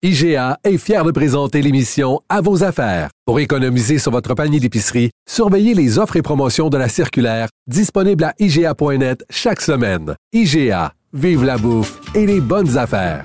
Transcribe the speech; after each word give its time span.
IGA 0.00 0.60
est 0.62 0.78
fier 0.78 1.04
de 1.04 1.10
présenter 1.10 1.60
l'émission 1.60 2.20
À 2.28 2.40
vos 2.40 2.62
affaires. 2.62 3.10
Pour 3.26 3.40
économiser 3.40 3.98
sur 3.98 4.12
votre 4.12 4.32
panier 4.34 4.60
d'épicerie, 4.60 5.10
surveillez 5.28 5.74
les 5.74 5.98
offres 5.98 6.14
et 6.14 6.22
promotions 6.22 6.68
de 6.68 6.78
la 6.78 6.88
circulaire 6.88 7.48
disponible 7.66 8.22
à 8.22 8.32
IGA.net 8.38 9.24
chaque 9.28 9.60
semaine. 9.60 10.14
IGA, 10.32 10.92
vive 11.12 11.42
la 11.42 11.58
bouffe 11.58 12.00
et 12.14 12.26
les 12.26 12.40
bonnes 12.40 12.78
affaires. 12.78 13.24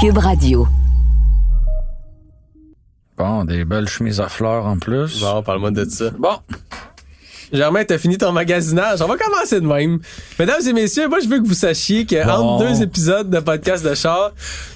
Cube 0.00 0.16
Radio. 0.16 0.66
Bon, 3.18 3.44
des 3.44 3.66
belles 3.66 3.86
chemises 3.86 4.18
à 4.18 4.30
fleurs 4.30 4.64
en 4.64 4.78
plus. 4.78 5.20
Bon, 5.20 5.42
parle-moi 5.42 5.72
de 5.72 5.84
ça. 5.84 6.08
Bon, 6.18 6.38
Germain, 7.52 7.84
t'as 7.84 7.98
fini 7.98 8.16
ton 8.18 8.32
magasinage. 8.32 9.00
On 9.02 9.06
va 9.06 9.16
commencer 9.16 9.60
de 9.60 9.66
même. 9.66 9.98
Mesdames 10.38 10.60
et 10.66 10.72
messieurs, 10.72 11.08
moi, 11.08 11.18
je 11.22 11.28
veux 11.28 11.38
que 11.40 11.46
vous 11.46 11.54
sachiez 11.54 12.06
que 12.06 12.22
Bon. 12.24 12.30
entre 12.30 12.64
deux 12.64 12.82
épisodes 12.82 13.28
de 13.28 13.38
podcast 13.40 13.84
de 13.84 13.94
char, 13.94 14.30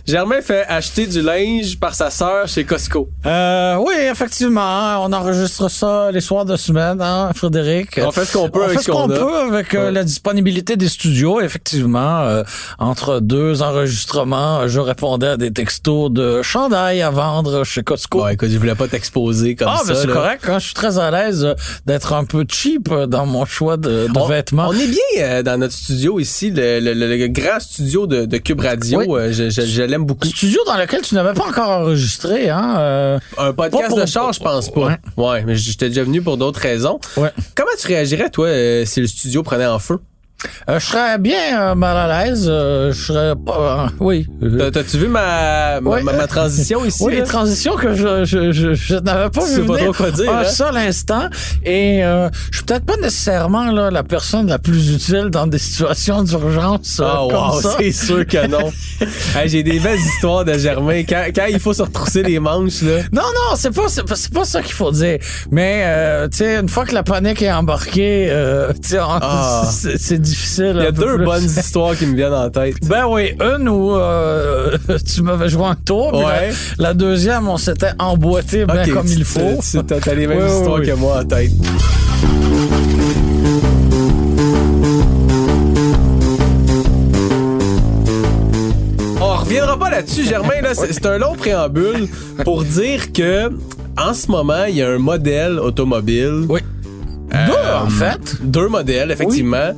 Germain 0.07 0.41
fait 0.43 0.65
acheter 0.69 1.07
du 1.07 1.23
linge 1.23 1.79
par 1.81 1.95
sa 1.95 2.11
sœur 2.11 2.47
chez 2.49 2.65
Costco. 2.65 3.09
euh, 3.25 3.77
oui, 3.77 3.95
effectivement, 4.11 4.61
hein, 4.61 4.99
on 5.01 5.13
enregistre 5.13 5.71
ça 5.71 6.11
les 6.13 6.21
soirs 6.21 6.45
de 6.45 6.57
semaine, 6.57 7.01
hein, 7.01 7.31
Frédéric. 7.35 7.99
On 8.05 8.11
fait 8.13 8.25
ce 8.27 8.37
qu'on 8.37 8.51
peut 8.51 8.61
On 8.61 8.65
avec 8.65 8.79
fait 8.79 8.85
ce 8.85 8.91
qu'on 8.91 9.09
peut 9.09 9.37
avec 9.53 9.75
euh, 9.75 9.87
Ouais. 9.87 9.93
la 9.93 10.05
disponibilité 10.05 10.77
des 10.77 10.89
studios. 10.89 11.41
Effectivement, 11.41 12.21
euh, 12.21 12.43
entre 12.79 13.21
deux 13.21 13.63
enregistrements, 13.63 14.61
euh, 14.61 14.69
je 14.69 14.81
répondais 14.81 15.29
à 15.29 15.37
des 15.37 15.53
textos 15.53 16.11
de 16.11 16.43
chandail 16.43 17.01
à 17.03 17.11
vendre 17.11 17.65
chez 17.65 17.83
Costco. 17.83 18.19
Bon, 18.19 18.29
écoute, 18.29 18.49
je 18.51 18.59
voulais 18.59 18.75
pas 18.75 18.89
t'exposer 18.89 19.55
comme 19.55 19.69
Ah, 19.71 19.79
ça. 19.79 19.93
ben 19.95 19.99
c'est 20.03 20.09
correct. 20.09 20.45
hein, 20.49 20.59
je 20.59 20.67
suis 20.67 20.75
très 20.75 20.99
à 20.99 21.11
l'aise 21.11 21.55
d'être 21.87 22.13
un 22.13 22.25
peu 22.25 22.45
cheap 22.49 22.66
euh, 22.91 23.07
dans 23.07 23.27
mon 23.27 23.45
choix 23.45 23.77
de, 23.77 24.07
de 24.09 24.19
On, 24.19 24.27
vêtements. 24.27 24.69
on 24.69 24.73
est 24.73 24.87
bien 24.87 24.99
euh, 25.21 25.43
dans 25.43 25.59
notre 25.59 25.75
studio 25.75 26.19
ici, 26.21 26.51
le, 26.51 26.81
le- 26.81 26.95
le- 26.95 27.17
le 27.17 27.29
grand 27.29 27.61
studio 27.61 28.07
de, 28.07 28.25
de 28.25 28.37
Cube 28.39 28.61
Radio. 28.61 29.01
Oui. 29.01 29.07
Euh, 29.11 29.33
je 29.33 29.51
je- 29.51 29.63
je 29.67 29.83
l'aime 29.83 30.05
beaucoup. 30.05 30.27
Studio 30.29 30.61
dans 30.67 30.77
lequel 30.77 31.03
tu 31.03 31.15
n'avais 31.15 31.33
pas 31.35 31.47
encore 31.47 31.71
enregistré, 31.71 32.51
hein? 32.51 32.75
euh, 32.79 33.19
Un 33.39 33.53
podcast 33.53 33.89
pour- 33.89 34.01
de 34.01 34.07
char, 34.07 34.33
je 34.33 34.41
pense 34.41 34.71
pas. 34.71 34.87
Ouais. 34.87 34.97
Ouais, 35.17 35.45
mais 35.47 35.57
j'étais 35.57 35.89
déjà 35.89 36.05
venu 36.05 36.23
pour 36.23 36.37
d'autres 36.37 36.61
raisons. 36.61 36.99
ouais. 37.17 37.31
Comment 37.55 37.71
tu 37.79 37.87
réagirais, 37.87 38.31
toi, 38.31 38.49
si 38.85 39.01
le 39.01 39.07
studio 39.07 39.43
prenait 39.43 39.67
en 39.67 39.79
feu? 39.79 39.99
Euh, 40.69 40.79
je 40.81 40.87
serais 40.87 41.19
bien 41.19 41.61
euh, 41.71 41.75
mal 41.75 41.97
à 41.97 42.25
l'aise. 42.25 42.47
euh, 42.49 42.93
je 42.93 43.01
serais 43.01 43.35
pas. 43.37 43.89
oui. 44.01 44.27
T'as- 44.59 44.71
T'as-tu 44.71 44.99
vu 44.99 45.09
ma, 45.09 45.81
ma, 45.81 45.91
Ouais. 45.91 46.03
ma- 46.03 46.13
ma 46.13 46.27
transition 46.27 46.85
ici? 46.85 47.03
Oui, 47.05 47.17
là? 47.19 47.23
transition 47.25 47.77
que 47.77 47.95
je, 47.95 48.25
je, 48.25 48.53
je, 48.53 48.75
je 48.75 48.95
n'avais 48.97 49.31
pas 49.31 49.45
vu 49.47 49.65
pas 49.65 49.79
trop 49.79 49.93
quoi 49.93 50.11
dire, 50.11 50.31
un 50.33 50.41
hein? 50.41 50.45
seul 50.45 50.77
instant. 50.77 51.29
Et 51.65 52.01
je 52.03 52.57
suis 52.57 52.65
peut-être 52.65 52.85
pas 52.85 52.97
nécessairement 52.97 53.71
là, 53.71 53.91
la 53.91 54.03
personne 54.03 54.47
la 54.49 54.59
plus 54.59 54.93
utile 54.95 55.29
dans 55.31 55.47
des 55.47 55.59
situations 55.59 56.23
d'urgence 56.23 56.97
comme 56.97 57.33
wow, 57.33 57.61
ça. 57.61 57.77
c'est 57.79 57.93
sûr 57.93 58.27
que 58.27 58.47
non. 58.47 58.73
Hey, 59.37 59.49
J'ai 59.49 59.63
des 59.63 59.79
belles 59.81 59.99
histoires 59.99 60.45
de 60.45 60.55
Germain. 60.59 61.03
Quand, 61.09 61.25
quand 61.35 61.47
il 61.49 61.61
faut 61.61 61.73
se 61.75 61.83
retrousser 61.83 62.23
les 62.23 62.39
manches, 62.39 62.83
là. 62.83 62.99
Non, 63.13 63.23
non, 63.23 63.57
c'est 63.57 63.75
pas, 63.75 63.83
c'est 63.89 64.05
pas, 64.07 64.17
c'est 64.17 64.33
pas 64.33 64.45
ça 64.45 64.63
qu'il 64.63 64.73
faut 64.75 64.91
dire. 64.91 65.19
Mais, 65.51 65.85
tu 66.31 66.39
sais, 66.39 66.57
une 66.57 66.69
fois 66.69 66.85
que 66.85 66.95
la 66.95 67.03
panique 67.03 67.43
est 67.43 67.53
embarquée, 67.53 68.29
tu 68.83 68.89
sais, 68.89 68.99
Ah. 69.01 69.69
c'est 69.71 69.99
c'est 69.99 70.19
difficile. 70.19 70.36
Il 70.59 70.65
y 70.83 70.87
a 70.87 70.93
deux 70.93 71.17
plus. 71.17 71.25
bonnes 71.25 71.45
histoires 71.45 71.97
qui 71.97 72.07
me 72.07 72.15
viennent 72.17 72.33
en 72.33 72.49
tête. 72.51 72.77
Ben 72.87 73.05
oui, 73.09 73.35
une 73.59 73.69
où 73.69 73.97
euh, 73.97 74.77
tu 75.15 75.23
m'avais 75.23 75.49
joué 75.49 75.65
un 75.65 75.75
tour, 75.75 76.15
Ouais. 76.15 76.51
la, 76.79 76.89
la 76.89 76.95
deuxième, 76.95 77.49
on 77.49 77.57
s'était 77.59 77.91
emboîté 77.99 78.65
bien 78.65 78.87
comme 78.89 79.07
il 79.07 79.25
faut. 79.25 79.59
tu- 79.71 79.79
T'as 79.85 80.15
les 80.15 80.27
mêmes 80.27 80.39
Oui, 80.43 80.51
histoires 80.59 80.81
oui. 80.81 80.87
que 80.87 80.93
moi 80.93 81.21
en 81.21 81.25
tête. 81.25 81.51
On 89.21 89.35
reviendra 89.37 89.79
pas 89.79 89.91
là-dessus, 89.91 90.25
Germain. 90.25 90.61
Là, 90.63 90.71
c'est 90.75 91.07
un 91.07 91.19
long 91.19 91.35
préambule 91.35 92.09
pour 92.45 92.65
dire 92.65 93.13
que 93.13 93.51
en 93.99 94.13
ce 94.13 94.31
moment, 94.31 94.65
il 94.69 94.77
y 94.77 94.83
a 94.83 94.91
un 94.91 94.99
modèle 94.99 95.59
automobile. 95.59 96.45
Oui. 96.49 96.61
Euh, 97.35 97.47
Deux, 97.47 97.53
en 97.87 97.89
fait. 97.89 98.37
Deux 98.43 98.69
modèles, 98.69 99.11
effectivement, 99.11 99.71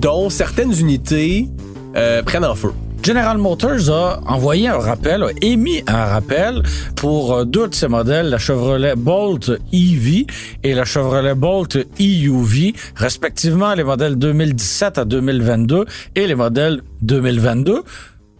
dont 0.00 0.30
certaines 0.30 0.72
unités 0.78 1.48
euh, 1.96 2.22
prennent 2.22 2.44
en 2.44 2.54
feu. 2.54 2.72
General 3.02 3.36
Motors 3.36 3.90
a 3.90 4.20
envoyé 4.26 4.68
un 4.68 4.78
rappel, 4.78 5.22
a 5.24 5.28
émis 5.42 5.82
un 5.86 6.06
rappel 6.06 6.62
pour 6.96 7.34
euh, 7.34 7.44
deux 7.44 7.68
de 7.68 7.74
ses 7.74 7.86
modèles, 7.88 8.30
la 8.30 8.38
Chevrolet 8.38 8.96
Bolt 8.96 9.50
EV 9.72 10.26
et 10.62 10.72
la 10.74 10.86
Chevrolet 10.86 11.34
Bolt 11.34 11.76
EUV, 12.00 12.74
respectivement 12.96 13.74
les 13.74 13.84
modèles 13.84 14.16
2017 14.16 14.96
à 14.98 15.04
2022 15.04 15.84
et 16.14 16.26
les 16.26 16.34
modèles 16.34 16.80
2022 17.02 17.82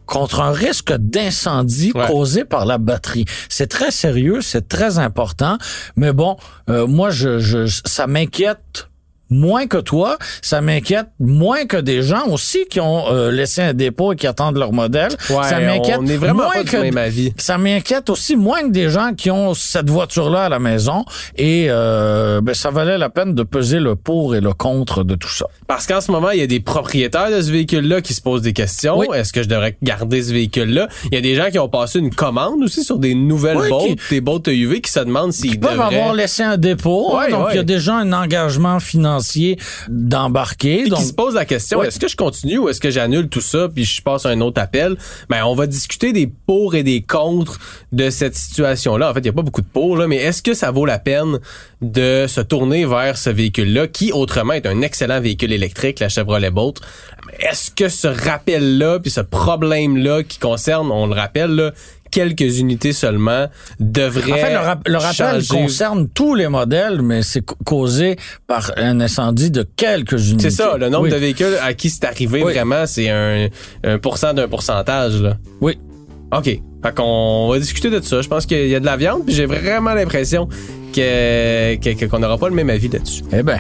contre 0.06 0.40
un 0.40 0.52
risque 0.52 0.94
d'incendie 0.96 1.92
Ouais. 1.94 2.06
causé 2.06 2.44
par 2.44 2.64
la 2.66 2.78
batterie. 2.78 3.24
C'est 3.50 3.66
très 3.68 3.90
sérieux, 3.90 4.40
c'est 4.40 4.68
très 4.68 4.98
important, 4.98 5.58
mais 5.96 6.12
bon, 6.12 6.36
euh, 6.70 6.86
moi, 6.86 7.10
je, 7.10 7.38
je, 7.38 7.66
ça 7.86 8.06
m'inquiète 8.06 8.88
moins 9.30 9.66
que 9.66 9.78
toi, 9.78 10.16
ça 10.42 10.60
m'inquiète 10.60 11.06
moins 11.18 11.64
que 11.66 11.76
des 11.76 12.02
gens 12.02 12.26
aussi 12.28 12.66
qui 12.68 12.80
ont 12.80 13.04
euh, 13.10 13.30
laissé 13.30 13.62
un 13.62 13.74
dépôt 13.74 14.12
et 14.12 14.16
qui 14.16 14.26
attendent 14.26 14.56
leur 14.58 14.72
modèle. 14.72 15.10
Ouais, 15.30 15.42
ça 15.44 15.60
m'inquiète 15.60 15.98
on 16.00 16.06
est 16.06 16.16
vraiment 16.16 16.44
moins 16.44 16.52
pas 16.52 16.64
que 16.64 16.76
même 16.76 16.96
avis. 16.98 17.32
ça 17.36 17.58
m'inquiète 17.58 18.10
aussi 18.10 18.36
moins 18.36 18.62
que 18.62 18.68
des 18.70 18.90
gens 18.90 19.12
qui 19.16 19.30
ont 19.30 19.54
cette 19.54 19.88
voiture-là 19.90 20.44
à 20.44 20.48
la 20.48 20.58
maison 20.58 21.04
et 21.36 21.66
euh, 21.68 22.40
ben, 22.42 22.54
ça 22.54 22.70
valait 22.70 22.98
la 22.98 23.08
peine 23.10 23.34
de 23.34 23.42
peser 23.42 23.78
le 23.80 23.96
pour 23.96 24.34
et 24.36 24.40
le 24.40 24.52
contre 24.52 25.04
de 25.04 25.14
tout 25.14 25.28
ça. 25.30 25.46
Parce 25.66 25.86
qu'en 25.86 26.00
ce 26.00 26.10
moment, 26.10 26.30
il 26.30 26.40
y 26.40 26.42
a 26.42 26.46
des 26.46 26.60
propriétaires 26.60 27.30
de 27.30 27.40
ce 27.40 27.50
véhicule-là 27.50 28.00
qui 28.02 28.12
se 28.14 28.20
posent 28.20 28.42
des 28.42 28.52
questions. 28.52 28.98
Oui. 28.98 29.06
Est-ce 29.14 29.32
que 29.32 29.42
je 29.42 29.48
devrais 29.48 29.76
garder 29.82 30.22
ce 30.22 30.32
véhicule-là? 30.32 30.88
Il 31.10 31.14
y 31.14 31.18
a 31.18 31.20
des 31.22 31.34
gens 31.34 31.50
qui 31.50 31.58
ont 31.58 31.68
passé 31.68 31.98
une 31.98 32.14
commande 32.14 32.62
aussi 32.62 32.84
sur 32.84 32.98
des 32.98 33.14
nouvelles 33.14 33.56
Oui, 33.56 33.68
bottes, 33.70 33.82
qui- 33.86 33.96
des 34.10 34.20
bottes 34.20 34.48
UV 34.48 34.80
qui 34.80 34.90
se 34.92 35.00
demandent 35.00 35.32
s'ils 35.32 35.52
Ils 35.54 35.60
peuvent 35.60 35.72
devraient... 35.72 35.96
avoir 35.96 36.14
laissé 36.14 36.42
un 36.42 36.56
dépôt, 36.58 37.16
hein, 37.16 37.28
donc 37.30 37.46
ouais. 37.46 37.52
il 37.54 37.56
y 37.56 37.60
a 37.60 37.64
déjà 37.64 37.94
un 37.96 38.12
engagement 38.12 38.80
financier 38.80 39.13
d'embarquer. 39.88 40.88
Donc, 40.88 40.98
qui 41.00 41.04
se 41.06 41.12
posent 41.12 41.34
la 41.34 41.44
question, 41.44 41.78
Ouais. 41.80 41.88
est-ce 41.88 41.98
que 41.98 42.08
je 42.08 42.16
continue 42.16 42.58
ou 42.58 42.68
est-ce 42.68 42.80
que 42.80 42.90
j'annule 42.90 43.28
tout 43.28 43.40
ça 43.40 43.68
puis 43.68 43.84
je 43.84 44.02
passe 44.02 44.26
à 44.26 44.30
un 44.30 44.40
autre 44.40 44.60
appel? 44.60 44.96
Ben, 45.28 45.44
on 45.44 45.54
va 45.54 45.66
discuter 45.66 46.12
des 46.12 46.26
pour 46.46 46.74
et 46.74 46.82
des 46.82 47.02
contre 47.02 47.58
de 47.92 48.10
cette 48.10 48.34
situation-là. 48.36 49.10
En 49.10 49.14
fait, 49.14 49.20
il 49.20 49.24
n'y 49.24 49.28
a 49.30 49.32
pas 49.32 49.42
beaucoup 49.42 49.62
de 49.62 49.66
pour, 49.66 49.96
là, 49.96 50.06
mais 50.06 50.16
est-ce 50.16 50.42
que 50.42 50.54
ça 50.54 50.70
vaut 50.70 50.86
la 50.86 50.98
peine 50.98 51.38
de 51.82 52.26
se 52.28 52.40
tourner 52.40 52.86
vers 52.86 53.18
ce 53.18 53.30
véhicule-là 53.30 53.86
qui, 53.88 54.12
autrement, 54.12 54.52
est 54.54 54.66
un 54.66 54.80
excellent 54.82 55.20
véhicule 55.20 55.52
électrique, 55.52 56.00
la 56.00 56.08
Chevrolet 56.08 56.50
Bolt? 56.50 56.80
Est-ce 57.40 57.70
que 57.70 57.88
ce 57.88 58.06
rappel-là 58.06 59.00
puis 59.00 59.10
ce 59.10 59.20
problème-là 59.20 60.22
qui 60.22 60.38
concerne, 60.38 60.90
on 60.92 61.06
le 61.06 61.14
rappelle, 61.14 61.50
là, 61.50 61.72
quelques 62.14 62.58
unités 62.60 62.92
seulement, 62.92 63.48
devrait 63.80 64.32
En 64.32 64.36
fait, 64.36 64.52
le, 64.52 64.58
rap- 64.58 64.86
le 64.88 64.96
rappel 64.98 65.42
changer- 65.42 65.48
concerne 65.62 66.08
tous 66.08 66.34
les 66.36 66.46
modèles, 66.46 67.02
mais 67.02 67.22
c'est 67.24 67.40
ca- 67.46 67.56
causé 67.64 68.16
par 68.46 68.70
un 68.76 69.00
incendie 69.00 69.50
de 69.50 69.66
quelques 69.76 70.28
unités. 70.30 70.48
C'est 70.50 70.62
ça, 70.62 70.76
le 70.78 70.88
nombre 70.88 71.04
Oui. 71.04 71.10
de 71.10 71.16
véhicules 71.16 71.56
à 71.60 71.74
qui 71.74 71.90
c'est 71.90 72.04
arrivé, 72.04 72.42
Oui. 72.44 72.52
vraiment, 72.52 72.86
c'est 72.86 73.10
un, 73.10 73.48
un 73.82 73.98
pourcent 73.98 74.32
d'un 74.32 74.46
pourcentage, 74.46 75.20
là. 75.20 75.36
Oui. 75.60 75.76
OK. 76.32 76.44
Fait 76.44 76.94
qu'on 76.94 77.48
va 77.50 77.58
discuter 77.58 77.90
de 77.90 78.00
ça. 78.00 78.22
Je 78.22 78.28
pense 78.28 78.46
qu'il 78.46 78.68
y 78.68 78.74
a 78.76 78.80
de 78.80 78.86
la 78.86 78.96
viande, 78.96 79.24
puis 79.26 79.34
j'ai 79.34 79.46
vraiment 79.46 79.94
l'impression 79.94 80.48
que, 80.94 81.74
que- 81.76 82.04
qu'on 82.06 82.18
n'aura 82.20 82.38
pas 82.38 82.48
le 82.48 82.54
même 82.54 82.70
avis 82.70 82.88
là-dessus. 82.88 83.24
Eh 83.32 83.42
ben, 83.42 83.58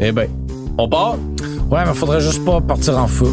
Eh 0.00 0.12
ben, 0.12 0.28
on 0.76 0.88
part? 0.88 1.14
ouais, 1.70 1.80
mais 1.86 1.94
faudrait 1.94 2.20
juste 2.20 2.44
pas 2.44 2.60
partir 2.60 2.98
en 2.98 3.06
feu. 3.08 3.26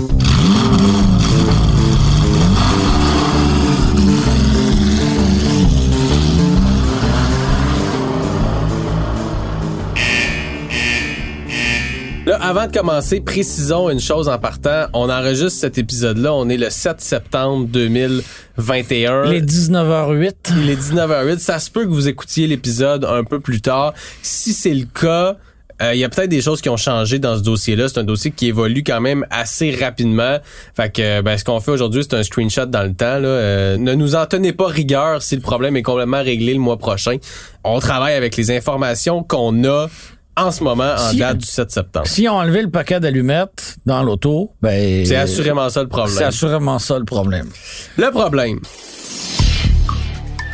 Là, 12.25 12.37
avant 12.41 12.67
de 12.67 12.71
commencer, 12.71 13.19
précisons 13.19 13.89
une 13.89 13.99
chose 13.99 14.29
en 14.29 14.39
partant. 14.39 14.85
On 14.93 15.09
enregistre 15.09 15.59
cet 15.59 15.77
épisode-là. 15.77 16.33
On 16.33 16.47
est 16.47 16.55
le 16.55 16.69
7 16.69 17.01
septembre 17.01 17.67
2021. 17.67 19.25
Les 19.25 19.41
19h08. 19.41 20.33
Il 20.61 20.69
est 20.69 20.81
19h08. 20.81 21.39
Ça 21.39 21.59
se 21.59 21.69
peut 21.69 21.83
que 21.83 21.89
vous 21.89 22.07
écoutiez 22.07 22.47
l'épisode 22.47 23.03
un 23.03 23.25
peu 23.25 23.41
plus 23.41 23.59
tard. 23.59 23.93
Si 24.21 24.53
c'est 24.53 24.73
le 24.73 24.85
cas, 24.85 25.35
euh, 25.81 25.93
il 25.93 25.99
y 25.99 26.05
a 26.05 26.09
peut-être 26.09 26.29
des 26.29 26.41
choses 26.41 26.61
qui 26.61 26.69
ont 26.69 26.77
changé 26.77 27.19
dans 27.19 27.37
ce 27.37 27.43
dossier-là. 27.43 27.89
C'est 27.89 27.99
un 27.99 28.05
dossier 28.05 28.31
qui 28.31 28.47
évolue 28.47 28.83
quand 28.83 29.01
même 29.01 29.25
assez 29.29 29.71
rapidement. 29.71 30.37
Fait 30.75 30.93
que 30.93 31.21
ben, 31.21 31.37
ce 31.37 31.43
qu'on 31.43 31.59
fait 31.59 31.71
aujourd'hui, 31.71 32.03
c'est 32.03 32.15
un 32.15 32.23
screenshot 32.23 32.67
dans 32.67 32.83
le 32.83 32.93
temps. 32.93 33.19
Là. 33.19 33.27
Euh, 33.27 33.77
ne 33.77 33.93
nous 33.95 34.15
en 34.15 34.25
tenez 34.27 34.53
pas 34.53 34.67
rigueur 34.67 35.21
si 35.21 35.35
le 35.35 35.41
problème 35.41 35.75
est 35.75 35.83
complètement 35.83 36.23
réglé 36.23 36.53
le 36.53 36.59
mois 36.59 36.77
prochain. 36.77 37.17
On 37.65 37.79
travaille 37.79 38.13
avec 38.13 38.37
les 38.37 38.51
informations 38.51 39.23
qu'on 39.23 39.65
a 39.65 39.87
en 40.35 40.51
ce 40.51 40.63
moment 40.63 40.93
en 40.97 41.09
Si- 41.11 41.17
date 41.17 41.37
du 41.37 41.45
7 41.45 41.71
septembre. 41.71 42.07
S'ils 42.07 42.29
ont 42.29 42.33
enlevé 42.37 42.61
le 42.63 42.69
paquet 42.69 42.99
d'allumettes 42.99 43.75
dans 43.85 44.01
l'auto, 44.03 44.51
ben. 44.61 45.05
C'est 45.05 45.15
assurément 45.15 45.69
ça 45.69 45.81
le 45.81 45.87
C'est 45.87 45.97
problème. 45.97 46.23
assurément 46.27 46.79
ça 46.79 46.97
le 46.99 47.05
problème. 47.05 47.49
Le 47.97 48.09
problème. 48.11 48.59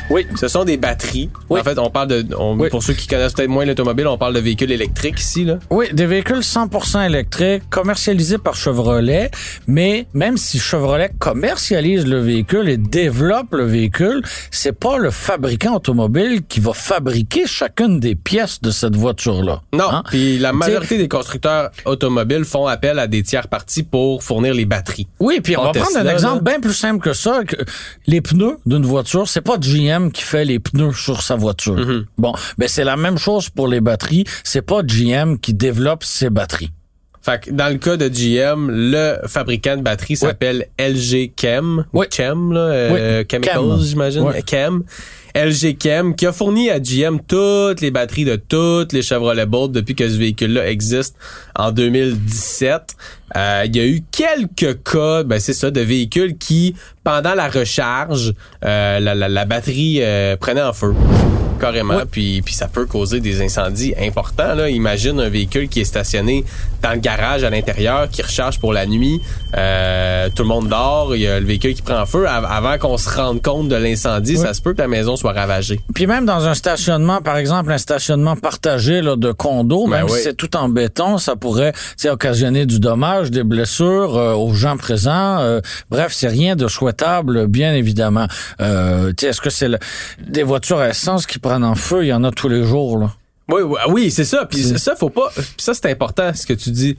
Oui. 0.09 0.25
Ce 0.35 0.47
sont 0.47 0.63
des 0.63 0.77
batteries. 0.77 1.29
Oui. 1.49 1.59
En 1.59 1.63
fait, 1.63 1.77
on 1.79 1.89
parle 1.89 2.07
de, 2.07 2.25
on- 2.37 2.57
Oui. 2.57 2.69
pour 2.69 2.81
ceux 2.83 2.93
qui 2.93 3.07
connaissent 3.07 3.33
peut-être 3.33 3.49
moins 3.49 3.65
l'automobile, 3.65 4.07
on 4.07 4.17
parle 4.17 4.33
de 4.33 4.39
véhicules 4.39 4.71
électriques 4.71 5.19
ici, 5.19 5.45
là. 5.45 5.59
Oui, 5.69 5.87
des 5.93 6.05
véhicules 6.05 6.43
100% 6.43 7.05
électriques 7.05 7.63
commercialisés 7.69 8.37
par 8.37 8.55
Chevrolet, 8.55 9.29
mais 9.67 10.07
même 10.13 10.37
si 10.37 10.59
Chevrolet 10.59 11.11
commercialise 11.19 12.05
le 12.07 12.19
véhicule 12.19 12.69
et 12.69 12.77
développe 12.77 13.53
le 13.53 13.65
véhicule, 13.65 14.21
c'est 14.51 14.77
pas 14.77 14.97
le 14.97 15.11
fabricant 15.11 15.75
automobile 15.75 16.41
qui 16.47 16.59
va 16.59 16.73
fabriquer 16.73 17.45
chacune 17.45 17.99
des 17.99 18.15
pièces 18.15 18.61
de 18.61 18.71
cette 18.71 18.95
voiture-là. 18.95 19.61
Non. 19.73 19.89
Hein? 19.91 20.03
Puis 20.09 20.37
la 20.39 20.53
majorité 20.53 20.97
des 20.97 21.07
constructeurs 21.07 21.71
automobiles 21.85 22.45
font 22.45 22.65
appel 22.67 22.99
à 22.99 23.07
des 23.07 23.23
tiers 23.23 23.47
parties 23.47 23.83
pour 23.83 24.23
fournir 24.23 24.53
les 24.53 24.65
batteries. 24.65 25.07
Oui, 25.19 25.39
puis 25.43 25.55
on 25.57 25.61
Pas 25.61 25.71
va 25.71 25.79
prendre 25.81 25.97
un 25.97 26.11
exemple 26.11 26.43
là. 26.45 26.51
bien 26.51 26.59
plus 26.59 26.73
simple 26.73 27.03
que 27.03 27.13
ça. 27.13 27.41
Que 27.45 27.55
les 28.07 28.21
pneus 28.21 28.57
d'une 28.65 28.85
voiture, 28.85 29.27
c'est 29.27 29.41
pas 29.41 29.57
GM 29.59 29.98
qui 30.07 30.23
fait 30.23 30.45
les 30.45 30.59
pneus 30.59 30.93
sur 30.93 31.21
sa 31.21 31.35
voiture. 31.35 31.75
Mm-hmm. 31.75 32.05
Bon, 32.17 32.33
ben 32.57 32.67
c'est 32.67 32.83
la 32.83 32.95
même 32.95 33.17
chose 33.17 33.49
pour 33.49 33.67
les 33.67 33.81
batteries. 33.81 34.25
C'est 34.43 34.61
pas 34.61 34.81
GM 34.83 35.37
qui 35.37 35.53
développe 35.53 36.03
ses 36.03 36.29
batteries. 36.29 36.71
Fait 37.29 37.39
que 37.45 37.51
dans 37.51 37.69
le 37.71 37.77
cas 37.77 37.95
de 37.97 38.07
GM, 38.07 38.69
le 38.71 39.17
fabricant 39.27 39.77
de 39.77 39.81
batteries 39.83 40.15
s'appelle 40.15 40.65
LG 40.79 41.31
Chem. 41.39 41.85
ou 41.93 41.99
Oui. 41.99 42.07
Chem, 42.09 42.51
là, 42.53 42.59
euh, 42.61 43.23
Chemicals, 43.29 43.53
Chem. 43.55 43.79
j'imagine. 43.81 44.23
Chem. 44.49 44.83
LG 45.35 45.77
Chem, 45.79 46.15
qui 46.15 46.25
a 46.25 46.31
fourni 46.33 46.71
à 46.71 46.79
GM 46.79 47.19
toutes 47.27 47.81
les 47.81 47.91
batteries 47.91 48.25
de 48.25 48.35
toutes 48.35 48.93
les 48.93 49.03
Chevrolet 49.03 49.45
Bolt 49.45 49.71
depuis 49.71 49.93
que 49.93 50.09
ce 50.09 50.17
véhicule-là 50.17 50.67
existe 50.69 51.15
en 51.55 51.71
2017. 51.71 52.95
Euh, 53.37 53.61
il 53.65 53.75
y 53.75 53.79
a 53.79 53.85
eu 53.85 54.01
quelques 54.11 54.81
cas, 54.83 55.21
ben 55.23 55.39
c'est 55.39 55.53
ça, 55.53 55.69
de 55.69 55.81
véhicules 55.81 56.35
qui, 56.35 56.73
pendant 57.03 57.35
la 57.35 57.47
recharge, 57.47 58.33
euh, 58.65 58.99
la, 58.99 59.13
la- 59.13 59.29
la 59.29 59.45
batterie 59.45 59.99
euh, 60.01 60.35
prenait 60.35 60.63
en 60.63 60.73
feu 60.73 60.95
carrément, 61.59 61.97
Oui. 61.97 62.03
puis, 62.09 62.41
puis 62.41 62.53
ça 62.55 62.67
peut 62.67 62.85
causer 62.85 63.19
des 63.19 63.41
incendies 63.41 63.93
importants. 64.01 64.55
Là. 64.55 64.69
Imagine 64.69 65.19
un 65.19 65.29
véhicule 65.29 65.67
qui 65.69 65.81
est 65.81 65.85
stationné 65.85 66.43
dans 66.81 66.91
le 66.93 66.99
garage 66.99 67.43
à 67.43 67.49
l'intérieur, 67.49 68.09
qui 68.09 68.21
recharge 68.21 68.59
pour 68.59 68.73
la 68.73 68.85
nuit, 68.85 69.21
euh, 69.57 70.29
tout 70.33 70.43
le 70.43 70.49
monde 70.49 70.69
dort, 70.69 71.15
il 71.15 71.21
y 71.21 71.27
a 71.27 71.39
le 71.39 71.45
véhicule 71.45 71.73
qui 71.73 71.81
prend 71.81 72.05
feu. 72.05 72.25
Av- 72.27 72.45
avant 72.49 72.77
qu'on 72.77 72.97
se 72.97 73.09
rende 73.09 73.41
compte 73.41 73.67
de 73.69 73.75
l'incendie, 73.75 74.35
Oui. 74.37 74.41
ça 74.43 74.53
se 74.53 74.61
peut 74.61 74.73
que 74.73 74.81
la 74.81 74.87
maison 74.87 75.15
soit 75.15 75.33
ravagée. 75.33 75.79
Puis 75.93 76.07
même 76.07 76.25
dans 76.25 76.47
un 76.47 76.53
stationnement, 76.53 77.21
par 77.21 77.37
exemple, 77.37 77.71
un 77.71 77.77
stationnement 77.77 78.35
partagé 78.35 79.01
là, 79.01 79.15
de 79.17 79.31
condos, 79.31 79.85
Ben 79.87 79.97
même 79.97 80.05
oui. 80.05 80.17
si 80.17 80.23
c'est 80.23 80.33
tout 80.35 80.55
en 80.55 80.69
béton, 80.69 81.17
ça 81.17 81.35
pourrait 81.35 81.73
occasionner 82.05 82.65
du 82.65 82.79
dommage, 82.79 83.29
des 83.31 83.43
blessures 83.43 84.15
euh, 84.17 84.33
aux 84.33 84.53
gens 84.53 84.77
présents. 84.77 85.39
Euh, 85.39 85.59
bref, 85.89 86.13
c'est 86.15 86.27
rien 86.27 86.55
de 86.55 86.67
souhaitable, 86.67 87.47
bien 87.47 87.73
évidemment. 87.73 88.27
Euh, 88.61 89.11
Est-ce 89.21 89.41
que 89.41 89.49
c'est 89.49 89.67
le- 89.67 89.79
des 90.25 90.43
voitures 90.43 90.79
à 90.79 90.89
essence 90.89 91.25
qui 91.27 91.39
en 91.55 91.75
feu? 91.75 92.05
Il 92.05 92.07
y 92.07 92.13
en 92.13 92.23
a 92.23 92.31
tous 92.31 92.49
les 92.49 92.63
jours. 92.63 92.97
Là. 92.97 93.11
Oui, 93.51 93.61
oui, 93.63 93.77
oui, 93.89 94.11
c'est 94.11 94.25
ça. 94.25 94.45
Puis 94.45 94.63
C'est- 94.63 94.77
ça, 94.77 94.95
faut 94.95 95.09
pas. 95.09 95.29
puis 95.33 95.45
ça, 95.57 95.73
c'est 95.73 95.87
important 95.89 96.31
ce 96.33 96.45
que 96.45 96.53
tu 96.53 96.71
dis. 96.71 96.97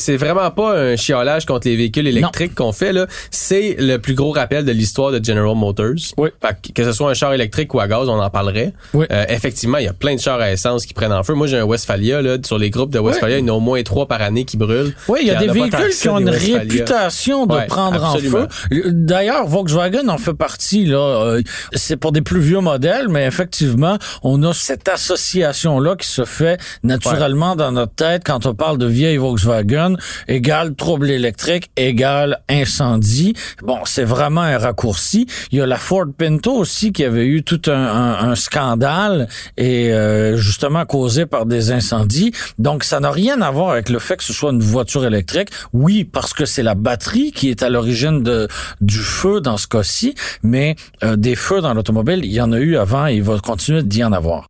C'est 0.00 0.16
vraiment 0.16 0.48
pas 0.52 0.78
un 0.78 0.94
chiolage 0.96 1.44
contre 1.44 1.66
les 1.66 1.74
véhicules 1.74 2.06
électriques 2.06 2.54
qu'on 2.54 2.70
fait 2.72 2.92
là. 2.92 3.06
C'est 3.32 3.74
le 3.80 3.96
plus 3.98 4.14
gros 4.14 4.30
rappel 4.30 4.64
de 4.64 4.70
l'histoire 4.70 5.10
de 5.10 5.22
General 5.22 5.56
Motors. 5.56 5.88
Oui. 6.16 6.28
Fait 6.40 6.56
que, 6.62 6.72
que 6.72 6.84
ce 6.84 6.92
soit 6.92 7.10
un 7.10 7.14
char 7.14 7.32
électrique 7.34 7.74
ou 7.74 7.80
à 7.80 7.88
gaz, 7.88 8.08
on 8.08 8.12
en 8.20 8.30
parlerait. 8.30 8.72
Oui. 8.94 9.06
Euh, 9.10 9.24
effectivement, 9.28 9.78
il 9.78 9.86
y 9.86 9.88
a 9.88 9.92
plein 9.92 10.14
de 10.14 10.20
chars 10.20 10.38
à 10.40 10.52
essence 10.52 10.86
qui 10.86 10.94
prennent 10.94 11.12
en 11.12 11.24
feu. 11.24 11.34
Moi, 11.34 11.48
j'ai 11.48 11.58
un 11.58 11.64
Westphalia 11.64 12.22
là 12.22 12.36
sur 12.44 12.58
les 12.58 12.70
groupes 12.70 12.90
de 12.90 13.00
Westphalia, 13.00 13.38
il 13.38 13.46
y 13.46 13.50
en 13.50 13.54
a 13.54 13.56
au 13.56 13.60
moins 13.60 13.82
trois 13.82 14.06
par 14.06 14.22
année 14.22 14.44
qui 14.44 14.56
brûlent. 14.56 14.94
Oui, 15.08 15.18
il 15.22 15.26
y 15.26 15.30
a 15.32 15.34
des 15.34 15.48
véhicules 15.48 15.90
qui 15.90 16.08
ont 16.08 16.18
une 16.20 16.30
Westphalia. 16.30 16.58
réputation 16.60 17.46
de 17.46 17.54
Ouais, 17.56 17.66
prendre 17.66 18.04
absolument. 18.04 18.38
en 18.38 18.48
feu. 18.48 18.82
D'ailleurs, 18.92 19.48
Volkswagen 19.48 20.08
en 20.08 20.18
fait 20.18 20.34
partie. 20.34 20.84
là. 20.86 20.98
Euh, 20.98 21.42
C'est 21.72 21.96
pour 21.96 22.12
des 22.12 22.22
plus 22.22 22.40
vieux 22.40 22.60
modèles, 22.60 23.08
mais 23.08 23.26
effectivement, 23.26 23.98
on 24.22 24.44
a 24.44 24.54
cette 24.54 24.88
association-là 24.88 25.96
qui 25.96 26.06
se 26.06 26.24
fait 26.24 26.60
naturellement 26.84 27.56
dans 27.56 27.72
notre 27.72 27.94
tête 27.94 28.22
quand 28.24 28.46
on 28.46 28.54
parle 28.54 28.78
de 28.78 28.86
vieille 28.86 29.16
Volkswagen, 29.16 29.87
égale 30.28 30.74
trouble 30.74 31.10
électrique, 31.10 31.70
égale 31.76 32.40
incendie. 32.48 33.34
Bon, 33.62 33.78
c'est 33.84 34.04
vraiment 34.04 34.42
un 34.42 34.58
raccourci. 34.58 35.26
Il 35.52 35.58
y 35.58 35.62
a 35.62 35.66
la 35.66 35.76
Ford 35.78 36.06
Pinto 36.16 36.52
aussi 36.52 36.92
qui 36.92 37.04
avait 37.04 37.26
eu 37.26 37.42
tout 37.42 37.62
un, 37.68 37.72
un- 37.72 38.30
un 38.30 38.34
scandale 38.34 39.28
et 39.56 39.92
euh, 39.92 40.36
justement 40.36 40.84
causé 40.84 41.26
par 41.26 41.46
des 41.46 41.70
incendies. 41.72 42.32
Donc, 42.58 42.84
ça 42.84 43.00
n'a 43.00 43.10
rien 43.10 43.40
à 43.42 43.50
voir 43.50 43.70
avec 43.70 43.88
le 43.88 43.98
fait 43.98 44.16
que 44.16 44.24
ce 44.24 44.32
soit 44.32 44.50
une 44.50 44.60
voiture 44.62 45.04
électrique. 45.06 45.48
Oui, 45.72 46.04
parce 46.04 46.32
que 46.34 46.44
c'est 46.44 46.62
la 46.62 46.74
batterie 46.74 47.32
qui 47.32 47.50
est 47.50 47.62
à 47.62 47.68
l'origine 47.70 48.22
de 48.22 48.48
du 48.80 48.98
feu 48.98 49.40
dans 49.40 49.56
ce 49.56 49.66
cas-ci, 49.66 50.14
mais 50.42 50.76
euh, 51.04 51.16
des 51.16 51.34
feux 51.36 51.60
dans 51.60 51.74
l'automobile, 51.74 52.20
il 52.24 52.32
y 52.32 52.40
en 52.40 52.52
a 52.52 52.58
eu 52.58 52.76
avant 52.76 53.06
et 53.06 53.14
il 53.16 53.22
va 53.22 53.38
continuer 53.38 53.82
d'y 53.82 54.02
en 54.04 54.12
avoir. 54.12 54.46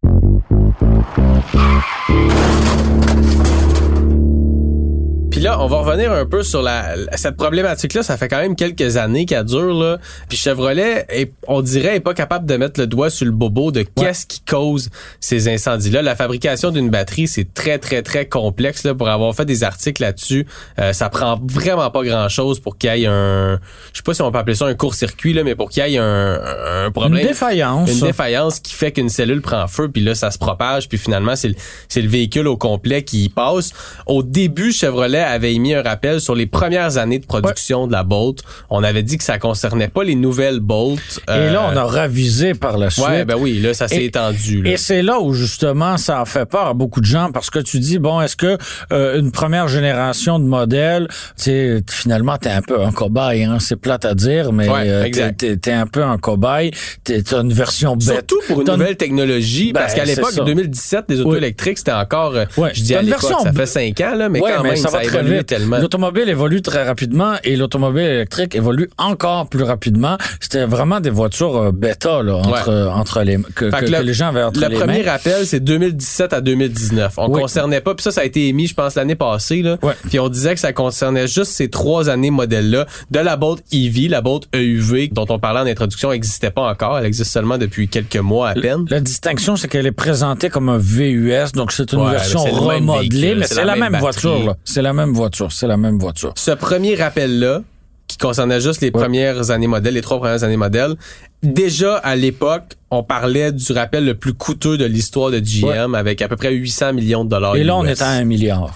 Puis 5.31 5.41
là, 5.41 5.61
on 5.61 5.67
va 5.67 5.79
revenir 5.79 6.11
un 6.11 6.25
peu 6.25 6.43
sur 6.43 6.63
la, 6.63 6.95
cette 7.15 7.37
problématique-là. 7.37 8.03
Ça 8.03 8.17
fait 8.17 8.29
quand 8.29 8.39
même 8.39 8.57
quelques 8.57 8.97
années 8.97 9.27
qu'elle 9.27 9.45
dure. 9.45 9.75
Là. 9.75 9.99
Puis 10.29 10.39
Chevrolet, 10.39 11.05
est, 11.11 11.33
on 11.47 11.61
dirait, 11.63 11.97
est 11.97 12.01
pas 12.01 12.15
capable 12.15 12.47
de 12.47 12.57
mettre 12.57 12.81
le 12.81 12.87
doigt 12.87 13.11
sur 13.11 13.27
le 13.27 13.33
bobo 13.33 13.71
de 13.71 13.83
qu'est-ce 13.83 14.27
qui 14.27 14.41
cause 14.41 14.89
ces 15.21 15.49
incendies-là. 15.49 16.03
La 16.03 16.17
fabrication 16.17 16.71
d'une 16.71 16.89
batterie, 16.91 17.29
c'est 17.29 17.53
très, 17.53 17.79
très, 17.79 18.03
très 18.03 18.27
complexe. 18.27 18.85
Là, 18.85 18.95
pour 18.95 19.09
avoir 19.09 19.35
fait 19.35 19.45
des 19.45 19.65
articles 19.65 20.03
là-dessus, 20.03 20.47
euh, 20.79 20.93
ça 20.93 21.11
prend 21.11 21.39
vraiment 21.43 21.91
pas 21.91 22.03
grand-chose 22.03 22.59
pour 22.59 22.79
qu'il 22.79 22.95
y 22.97 23.05
ait 23.05 23.07
un... 23.07 23.61
Je 23.93 23.99
sais 23.99 24.03
pas 24.03 24.15
si 24.15 24.23
on 24.23 24.33
peut 24.33 24.39
appeler 24.39 24.57
ça 24.57 24.67
un 24.67 24.75
court-circuit, 24.75 25.35
là, 25.35 25.45
mais 25.45 25.55
pour 25.55 25.69
qu'il 25.71 25.87
y 25.87 25.95
ait 25.95 25.99
un, 25.99 26.41
un 26.87 26.91
problème... 26.91 27.21
Une 27.21 27.29
défaillance. 27.29 27.91
Une 27.91 28.01
défaillance 28.01 28.61
qui 28.61 28.75
fait 28.75 28.93
qu'une 28.93 29.09
cellule 29.09 29.43
prend 29.43 29.67
feu, 29.67 29.89
puis 29.89 30.03
là, 30.03 30.15
ça 30.15 30.31
se 30.31 30.39
propage, 30.39 30.89
puis 30.89 30.99
finalement, 30.99 31.37
c'est 31.37 31.49
le, 31.49 31.55
c'est 31.89 32.03
le 32.03 32.09
véhicule 32.09 32.49
au 32.49 32.57
complet 32.57 33.03
qui 33.03 33.25
y 33.25 33.29
passe. 33.29 33.73
Au 34.07 34.23
début, 34.23 34.73
Chevrolet 34.73 35.18
avait 35.23 35.55
émis 35.55 35.75
un 35.75 35.83
rappel 35.83 36.21
sur 36.21 36.35
les 36.35 36.47
premières 36.47 36.99
années 36.99 37.19
de 37.19 37.27
production 37.27 37.87
de 37.87 37.93
la 37.93 38.03
Bolt. 38.05 38.41
On 38.71 38.83
avait 38.83 39.03
dit 39.03 39.19
que 39.19 39.25
ça 39.25 39.39
concernait 39.39 39.89
pas 39.89 40.05
les 40.05 40.15
nouvelles 40.15 40.61
Bolt. 40.61 41.01
et 41.29 41.51
là, 41.51 41.71
on 41.73 41.77
a 41.77 41.85
ravisé 41.85 42.55
par 42.55 42.79
la 42.79 42.91
suite. 42.91 43.05
Euh, 43.07 43.09
Ouais, 43.09 43.25
ben 43.25 43.37
oui, 43.39 43.59
là, 43.61 43.73
ça 43.75 43.89
s'est 43.89 44.05
étendu. 44.05 44.63
Là. 44.63 44.71
Et 44.73 44.77
c'est 44.77 45.03
là 45.03 45.21
où 45.21 45.33
justement 45.33 45.97
ça 45.97 46.21
a 46.21 46.25
fait 46.25 46.45
peur 46.47 46.67
à 46.67 46.75
beaucoup 46.75 47.01
de 47.01 47.07
gens 47.07 47.31
parce 47.33 47.49
que 47.51 47.59
tu 47.59 47.79
dis 47.79 47.99
bon 47.99 48.21
est-ce 48.21 48.37
que 48.37 48.59
euh, 48.93 49.19
une 49.19 49.33
première 49.33 49.69
génération 49.69 50.39
de 50.39 50.45
modèles, 50.45 51.09
tu 51.37 51.45
sais 51.45 51.83
finalement 51.91 52.37
t'es 52.37 52.51
un 52.51 52.61
peu 52.63 52.81
un 52.83 52.93
cobaye 52.93 53.45
hein, 53.45 53.59
c'est 53.61 53.77
plate 53.77 54.05
à 54.05 54.15
dire 54.15 54.53
mais 54.53 54.69
Ouais, 54.69 54.83
euh, 54.87 55.33
t'es, 55.37 55.57
t'es 55.57 55.73
un 55.73 55.87
peu 55.87 56.03
un 56.05 56.19
cobaye, 56.19 56.71
t'as 57.05 57.41
une 57.41 57.53
version 57.53 57.97
bête. 57.97 58.09
Surtout 58.09 58.41
pour 58.47 58.61
une 58.61 58.67
nouvelle 58.69 58.97
technologie, 58.97 59.73
Ben, 59.73 59.81
parce 59.81 59.95
qu'à 59.95 60.05
l'époque, 60.05 60.33
ça. 60.33 60.45
2017, 60.45 61.05
les 61.09 61.21
autos 61.21 61.31
Oui. 61.33 61.39
électriques, 61.39 61.79
c'était 61.79 61.93
encore, 61.93 62.35
euh, 62.35 62.45
Ouais. 62.57 62.71
je 62.75 62.83
dis 62.83 62.95
à 62.95 63.01
une 63.01 63.07
l'époque, 63.07 63.33
ça 63.43 63.53
fait 63.53 63.67
cinq 63.67 64.01
ans, 64.01 64.15
là, 64.15 64.29
mais 64.29 64.41
Ouais, 64.41 64.53
quand 64.55 64.63
mais 64.63 64.71
même, 64.71 64.77
ça 64.77 64.89
ça, 64.91 64.99
va 64.99 65.05
très 65.09 65.19
évolué 65.21 65.39
vite. 65.39 65.47
tellement. 65.47 65.79
L'automobile 65.79 66.29
évolue 66.29 66.63
très 66.63 66.85
rapidement 66.85 67.35
et 67.45 67.57
l'automobile 67.57 68.03
électrique 68.05 68.55
évolue 68.55 68.89
encore 68.99 69.49
plus 69.49 69.63
rapidement. 69.65 70.17
C'était 70.41 70.65
vraiment 70.65 71.01
des 71.01 71.11
voitures 71.11 71.57
euh, 71.57 71.73
bêta 71.73 72.23
là, 72.23 72.37
entre, 72.37 72.51
Ouais. 72.69 72.75
euh, 72.75 72.89
entre 72.91 73.23
les 73.23 73.39
que, 73.55 73.71
Fait 73.71 73.79
que- 73.81 73.85
que 73.87 73.91
le- 73.91 73.99
que 73.99 74.03
les 74.03 74.15
gens 74.15 74.29
avaient 74.29 74.43
entre 74.43 74.61
Le 74.61 74.69
les 74.69 74.77
premier 74.77 75.03
mains. 75.05 75.11
rappel, 75.13 75.47
c'est 75.47 75.61
2017 75.61 76.33
à 76.33 76.41
2019. 76.41 77.15
On 77.19 77.31
Oui. 77.31 77.41
concernait 77.43 77.81
pas, 77.81 77.95
puis 77.95 78.03
ça, 78.03 78.11
ça 78.13 78.21
a 78.23 78.25
été 78.25 78.49
émis, 78.49 78.67
je 78.67 78.75
pense, 78.75 78.95
l'année 78.95 79.15
passée. 79.17 79.63
Là. 79.63 79.77
Ouais. 79.83 79.95
Puis 80.09 80.19
on 80.21 80.29
disait 80.29 80.55
que 80.55 80.61
ça 80.61 80.73
concernait 80.73 81.27
juste 81.29 81.53
ces 81.53 81.69
trois 81.69 82.09
années 82.09 82.31
modèles-là 82.31 82.87
de 83.11 83.19
la 83.19 83.37
Bolt 83.37 83.63
EV, 83.73 84.09
la 84.09 84.21
Bolt 84.21 84.45
EUV, 84.55 85.09
dont 85.13 85.27
on 85.29 85.39
parlait 85.39 85.61
en 85.61 85.67
introduction, 85.67 86.11
n'existait 86.11 86.51
pas 86.51 86.63
encore. 86.71 86.99
Elle 86.99 87.07
existe 87.07 87.33
seulement 87.33 87.59
depuis 87.59 87.89
quelques 87.89 88.17
mois 88.17 88.51
à 88.51 88.55
peine. 88.55 88.85
La 88.91 89.01
distinction, 89.01 89.57
c'est 89.57 89.69
qu'elle 89.69 89.87
est 89.87 89.93
présentée 89.93 90.49
comme 90.51 90.69
un 90.69 90.79
VUS, 90.79 91.53
donc 91.55 91.73
c'est 91.73 91.93
une 91.93 92.01
Ouais, 92.01 92.13
version 92.13 92.45
le 92.45 92.53
remodelée, 92.53 93.35
mais 93.35 93.47
c'est 93.47 93.57
la 93.65 93.77
la, 93.77 93.77
même 93.77 93.97
voiture. 94.01 94.45
là. 94.47 94.57
C'est 94.65 94.83
la 94.83 94.93
même 94.99 95.13
voiture, 95.15 95.53
c'est 95.53 95.67
la 95.67 95.77
même 95.77 95.99
voiture. 95.99 96.33
Ce 96.37 96.51
premier 96.51 96.95
rappel-là, 96.95 97.63
qui 98.09 98.17
concernait 98.19 98.61
juste 98.61 98.81
les 98.81 98.87
Ouais. 98.89 98.93
premières 99.03 99.51
années 99.51 99.67
modèles, 99.67 99.95
les 99.95 100.01
trois 100.01 100.19
premières 100.19 100.43
années 100.45 100.57
modèles, 100.57 100.95
déjà 101.43 101.97
à 101.97 102.17
l'époque, 102.17 102.75
on 102.91 103.03
parlait 103.03 103.53
du 103.53 103.73
rappel 103.73 104.05
le 104.07 104.15
plus 104.15 104.33
coûteux 104.35 104.79
de 104.79 104.87
l'histoire 104.87 105.31
de 105.31 105.39
GM 105.41 105.95
avec 105.95 106.23
à 106.23 106.29
peu 106.29 106.37
près 106.37 106.53
800 106.53 106.95
millions 106.95 107.25
de 107.25 107.31
dollars. 107.31 107.57
Et 107.57 107.65
là, 107.65 107.77
on 107.77 107.85
est 107.85 108.01
à 108.03 108.09
un 108.09 108.25
milliard. 108.25 108.73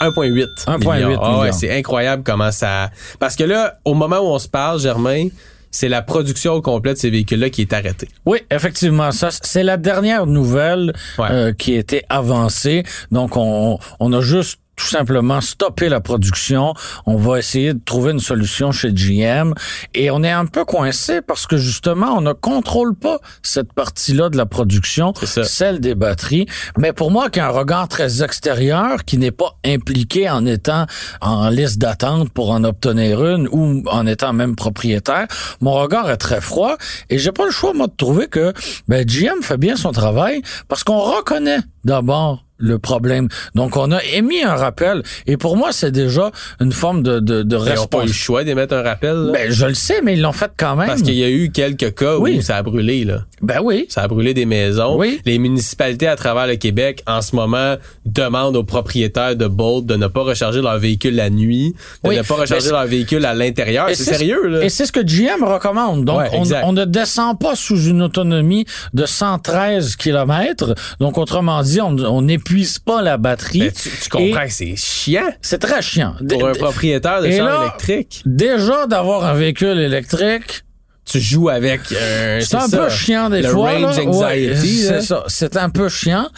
1,8 0.00 0.46
1,8 0.66 0.78
milliard. 1.06 1.20
Ah 1.22 1.40
ouais, 1.40 1.52
c'est 1.52 1.70
incroyable 1.76 2.22
comment 2.24 2.50
ça... 2.50 2.90
Parce 3.18 3.36
que 3.36 3.44
là, 3.44 3.78
au 3.84 3.94
moment 3.94 4.18
où 4.18 4.26
on 4.34 4.38
se 4.38 4.48
parle, 4.48 4.80
Germain, 4.80 5.28
c'est 5.70 5.88
la 5.88 6.02
production 6.02 6.52
au 6.54 6.60
complet 6.62 6.94
de 6.94 6.98
ces 6.98 7.10
véhicules-là 7.10 7.50
qui 7.50 7.62
est 7.62 7.72
arrêtée. 7.72 8.08
Oui, 8.26 8.38
effectivement, 8.50 9.10
ça 9.12 9.28
c'est 9.30 9.62
la 9.62 9.76
dernière 9.76 10.26
nouvelle 10.26 10.92
Ouais. 11.18 11.28
euh, 11.30 11.52
qui 11.52 11.74
a 11.74 11.78
été 11.78 12.02
avancée. 12.08 12.84
Donc 13.10 13.36
on, 13.36 13.78
on 14.00 14.12
a 14.12 14.20
juste 14.20 14.58
tout 14.76 14.86
simplement 14.86 15.40
stopper 15.40 15.88
la 15.88 16.00
production. 16.00 16.74
On 17.06 17.16
va 17.16 17.38
essayer 17.38 17.74
de 17.74 17.80
trouver 17.84 18.12
une 18.12 18.20
solution 18.20 18.72
chez 18.72 18.92
GM. 18.92 19.54
Et 19.94 20.10
on 20.10 20.22
est 20.22 20.30
un 20.30 20.46
peu 20.46 20.64
coincé 20.64 21.20
parce 21.20 21.46
que 21.46 21.56
justement, 21.56 22.16
on 22.16 22.20
ne 22.20 22.32
contrôle 22.32 22.94
pas 22.94 23.18
cette 23.42 23.72
partie-là 23.72 24.28
de 24.28 24.36
la 24.36 24.46
production, 24.46 25.12
celle 25.24 25.80
des 25.80 25.94
batteries. 25.94 26.46
Mais 26.78 26.92
pour 26.92 27.10
moi, 27.10 27.30
qui 27.30 27.40
a 27.40 27.46
un 27.46 27.50
regard 27.50 27.88
très 27.88 28.22
extérieur, 28.22 29.04
qui 29.04 29.18
n'est 29.18 29.30
pas 29.30 29.56
impliqué 29.64 30.28
en 30.28 30.46
étant 30.46 30.86
en 31.20 31.48
liste 31.48 31.78
d'attente 31.78 32.30
pour 32.32 32.50
en 32.50 32.64
obtenir 32.64 33.24
une 33.24 33.48
ou 33.50 33.82
en 33.88 34.06
étant 34.06 34.32
même 34.32 34.56
propriétaire, 34.56 35.26
mon 35.60 35.72
regard 35.72 36.10
est 36.10 36.16
très 36.16 36.40
froid 36.40 36.76
et 37.10 37.18
j'ai 37.18 37.32
pas 37.32 37.44
le 37.44 37.50
choix, 37.50 37.72
moi, 37.72 37.86
de 37.86 37.94
trouver 37.96 38.28
que 38.28 38.52
ben, 38.88 39.04
GM 39.04 39.42
fait 39.42 39.58
bien 39.58 39.76
son 39.76 39.92
travail 39.92 40.42
parce 40.68 40.84
qu'on 40.84 41.00
reconnaît 41.00 41.60
d'abord 41.84 42.44
le 42.64 42.78
problème. 42.78 43.28
Donc, 43.54 43.76
on 43.76 43.92
a 43.92 44.02
émis 44.04 44.42
un 44.42 44.54
rappel. 44.54 45.02
Et 45.26 45.36
pour 45.36 45.56
moi, 45.56 45.70
c'est 45.72 45.90
déjà 45.90 46.30
une 46.60 46.72
forme 46.72 47.02
de, 47.02 47.20
de, 47.20 47.42
de 47.42 47.56
Ils 47.56 47.74
n'ont 47.74 47.86
pas 47.86 48.02
eu 48.04 48.06
le 48.06 48.12
choix 48.12 48.42
d'émettre 48.44 48.74
un 48.74 48.82
rappel. 48.82 49.14
Là? 49.14 49.32
Ben, 49.32 49.50
je 49.50 49.66
le 49.66 49.74
sais, 49.74 50.00
mais 50.02 50.14
ils 50.14 50.22
l'ont 50.22 50.32
fait 50.32 50.50
quand 50.56 50.76
même. 50.76 50.86
Parce 50.86 51.02
qu'il 51.02 51.14
y 51.14 51.24
a 51.24 51.30
eu 51.30 51.50
quelques 51.50 51.94
cas 51.94 52.16
où 52.16 52.40
ça 52.40 52.56
a 52.56 52.62
brûlé. 52.62 53.04
Là. 53.04 53.24
Ben 53.42 53.60
oui. 53.62 53.86
Ça 53.88 54.02
a 54.02 54.08
brûlé 54.08 54.34
des 54.34 54.46
maisons. 54.46 54.98
Oui. 54.98 55.20
Les 55.26 55.38
municipalités 55.38 56.08
à 56.08 56.16
travers 56.16 56.46
le 56.46 56.56
Québec, 56.56 57.02
en 57.06 57.20
ce 57.20 57.36
moment, 57.36 57.76
demandent 58.06 58.56
aux 58.56 58.64
propriétaires 58.64 59.36
de 59.36 59.46
Bolt 59.46 59.86
de 59.86 59.96
ne 59.96 60.06
pas 60.06 60.22
recharger 60.22 60.62
leur 60.62 60.78
véhicule 60.78 61.14
la 61.14 61.30
nuit, 61.30 61.74
de 62.02 62.10
ne 62.10 62.22
pas 62.22 62.34
recharger 62.34 62.70
leur 62.70 62.86
véhicule 62.86 63.24
à 63.26 63.34
l'intérieur. 63.34 63.88
C'est 63.92 64.04
sérieux, 64.04 64.46
là. 64.48 64.64
Et 64.64 64.68
c'est 64.70 64.86
ce 64.86 64.92
que 64.92 65.00
GM 65.00 65.44
recommande. 65.44 66.04
Donc, 66.04 66.22
on, 66.32 66.44
on, 66.64 66.72
ne 66.72 66.84
descend 66.84 67.38
pas 67.38 67.54
sous 67.54 67.84
une 67.84 68.02
autonomie 68.02 68.64
de 68.94 69.04
113 69.04 69.96
km. 69.96 70.74
Donc, 71.00 71.18
autrement 71.18 71.62
dit, 71.62 71.80
on, 71.80 71.96
on 71.98 72.26
n'épuise 72.54 72.78
pas 72.78 73.02
la 73.02 73.16
batterie. 73.16 73.60
Ben, 73.60 73.72
tu, 73.72 73.90
tu, 73.90 74.08
comprends 74.08 74.44
que 74.44 74.52
c'est 74.52 74.76
chiant. 74.76 75.32
C'est 75.42 75.58
très 75.58 75.82
chiant. 75.82 76.14
Pour 76.28 76.46
un 76.46 76.52
propriétaire 76.52 77.22
de 77.22 77.30
char 77.30 77.62
électrique. 77.62 78.22
Déjà, 78.24 78.86
d'avoir 78.86 79.24
un 79.24 79.34
véhicule 79.34 79.78
électrique, 79.78 80.64
tu 81.04 81.20
joues 81.20 81.48
avec 81.48 81.80
euh, 81.92 82.40
c'est 82.40 82.56
un 82.56 82.68
ça, 82.68 82.78
peu 82.78 82.88
chiant 82.88 83.28
des 83.30 83.42
le 83.42 83.48
fois 83.48 83.72
range 83.72 83.98
là. 83.98 84.04
anxiety, 84.04 84.18
Ouais, 84.18 84.54
c'est 84.54 85.00
ça. 85.02 85.24
C'est 85.28 85.56
un 85.56 85.70
peu 85.70 85.88
chiant. 85.88 86.28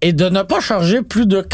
Et 0.00 0.12
de 0.12 0.28
ne 0.28 0.42
pas 0.42 0.60
charger 0.60 1.02
plus 1.02 1.26
de 1.26 1.46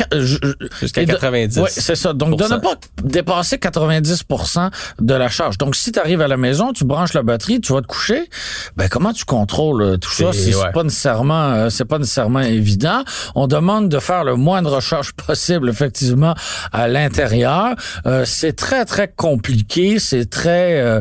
jusqu'à 0.81 1.05
90 1.05 1.59
oui 1.59 1.69
c'est 1.69 1.95
ça. 1.95 2.13
Donc 2.13 2.39
de 2.39 2.45
ne 2.45 2.59
pas 2.59 2.77
dépasser 3.03 3.57
90% 3.57 4.71
de 5.01 5.15
la 5.15 5.29
charge. 5.29 5.59
Donc 5.59 5.77
si 5.77 5.93
tu 5.93 5.99
arrives 5.99 6.21
à 6.21 6.29
la 6.29 6.37
maison 6.37 6.73
tu 6.73 6.85
branches 6.85 7.13
la 7.13 7.23
batterie 7.23 7.61
tu 7.61 7.73
vas 7.73 7.83
te 7.83 7.87
coucher 7.87 8.29
ben 8.77 8.89
comment 8.89 9.13
tu 9.13 9.25
contrôles 9.25 9.83
euh, 9.83 9.97
tout 9.97 10.11
ça? 10.13 10.33
C'est 10.33 10.55
ouais. 10.55 10.73
pas 10.73 10.83
nécessairement 10.83 11.53
euh, 11.53 11.71
c'est 11.71 11.85
pas 11.85 11.99
nécessairement 11.99 12.41
évident. 12.41 13.05
On 13.35 13.47
demande 13.47 13.89
de 13.89 13.99
faire 13.99 14.25
le 14.25 14.37
moins 14.37 14.63
de 14.63 14.69
recharge 14.69 15.13
possible 15.27 15.69
effectivement 15.69 16.35
à 16.73 16.89
l'intérieur. 16.89 17.75
Euh, 18.07 18.25
c'est 18.25 18.55
très 18.55 18.85
très 18.85 19.09
compliqué. 19.09 19.99
C'est 19.99 20.29
très 20.29 20.81
euh, 20.81 21.01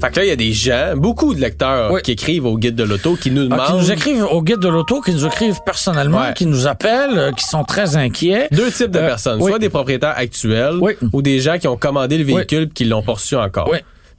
Fait 0.00 0.10
que 0.10 0.16
là, 0.18 0.24
il 0.24 0.28
y 0.28 0.32
a 0.32 0.36
des 0.36 0.52
gens, 0.52 0.94
beaucoup 0.96 1.34
de 1.34 1.40
lecteurs 1.40 1.92
Oui. 1.92 2.02
qui 2.02 2.12
écrivent 2.12 2.44
au 2.46 2.58
guide 2.58 2.74
de 2.74 2.84
l'auto, 2.84 3.14
qui 3.16 3.30
nous 3.30 3.42
Ah, 3.42 3.44
demandent 3.56 3.66
qui 3.66 3.72
nous 3.86 3.92
écrivent 3.92 4.24
au 4.30 4.42
guide 4.42 4.58
de 4.58 4.68
l'auto, 4.68 5.00
qui 5.00 5.12
nous 5.12 5.24
écrivent 5.24 5.60
personnellement, 5.64 6.18
Ouais. 6.20 6.34
qui 6.34 6.46
nous 6.46 6.66
appellent, 6.66 7.16
euh, 7.18 7.32
qui 7.32 7.44
sont 7.44 7.64
très 7.64 7.96
inquiets. 7.96 8.48
deux 8.52 8.70
types 8.70 8.90
de 8.90 8.98
Euh, 8.98 9.06
personnes, 9.06 9.40
oui. 9.40 9.50
soit 9.50 9.58
des 9.58 9.68
propriétaires 9.70 10.14
actuels 10.16 10.74
Oui. 10.80 10.92
ou 11.12 11.22
des 11.22 11.40
gens 11.40 11.58
qui 11.58 11.68
ont 11.68 11.76
commandé 11.76 12.18
le 12.18 12.24
véhicule 12.24 12.62
et 12.64 12.68
qui 12.68 12.84
l'ont 12.84 13.02
poursu 13.02 13.36
encore. 13.36 13.70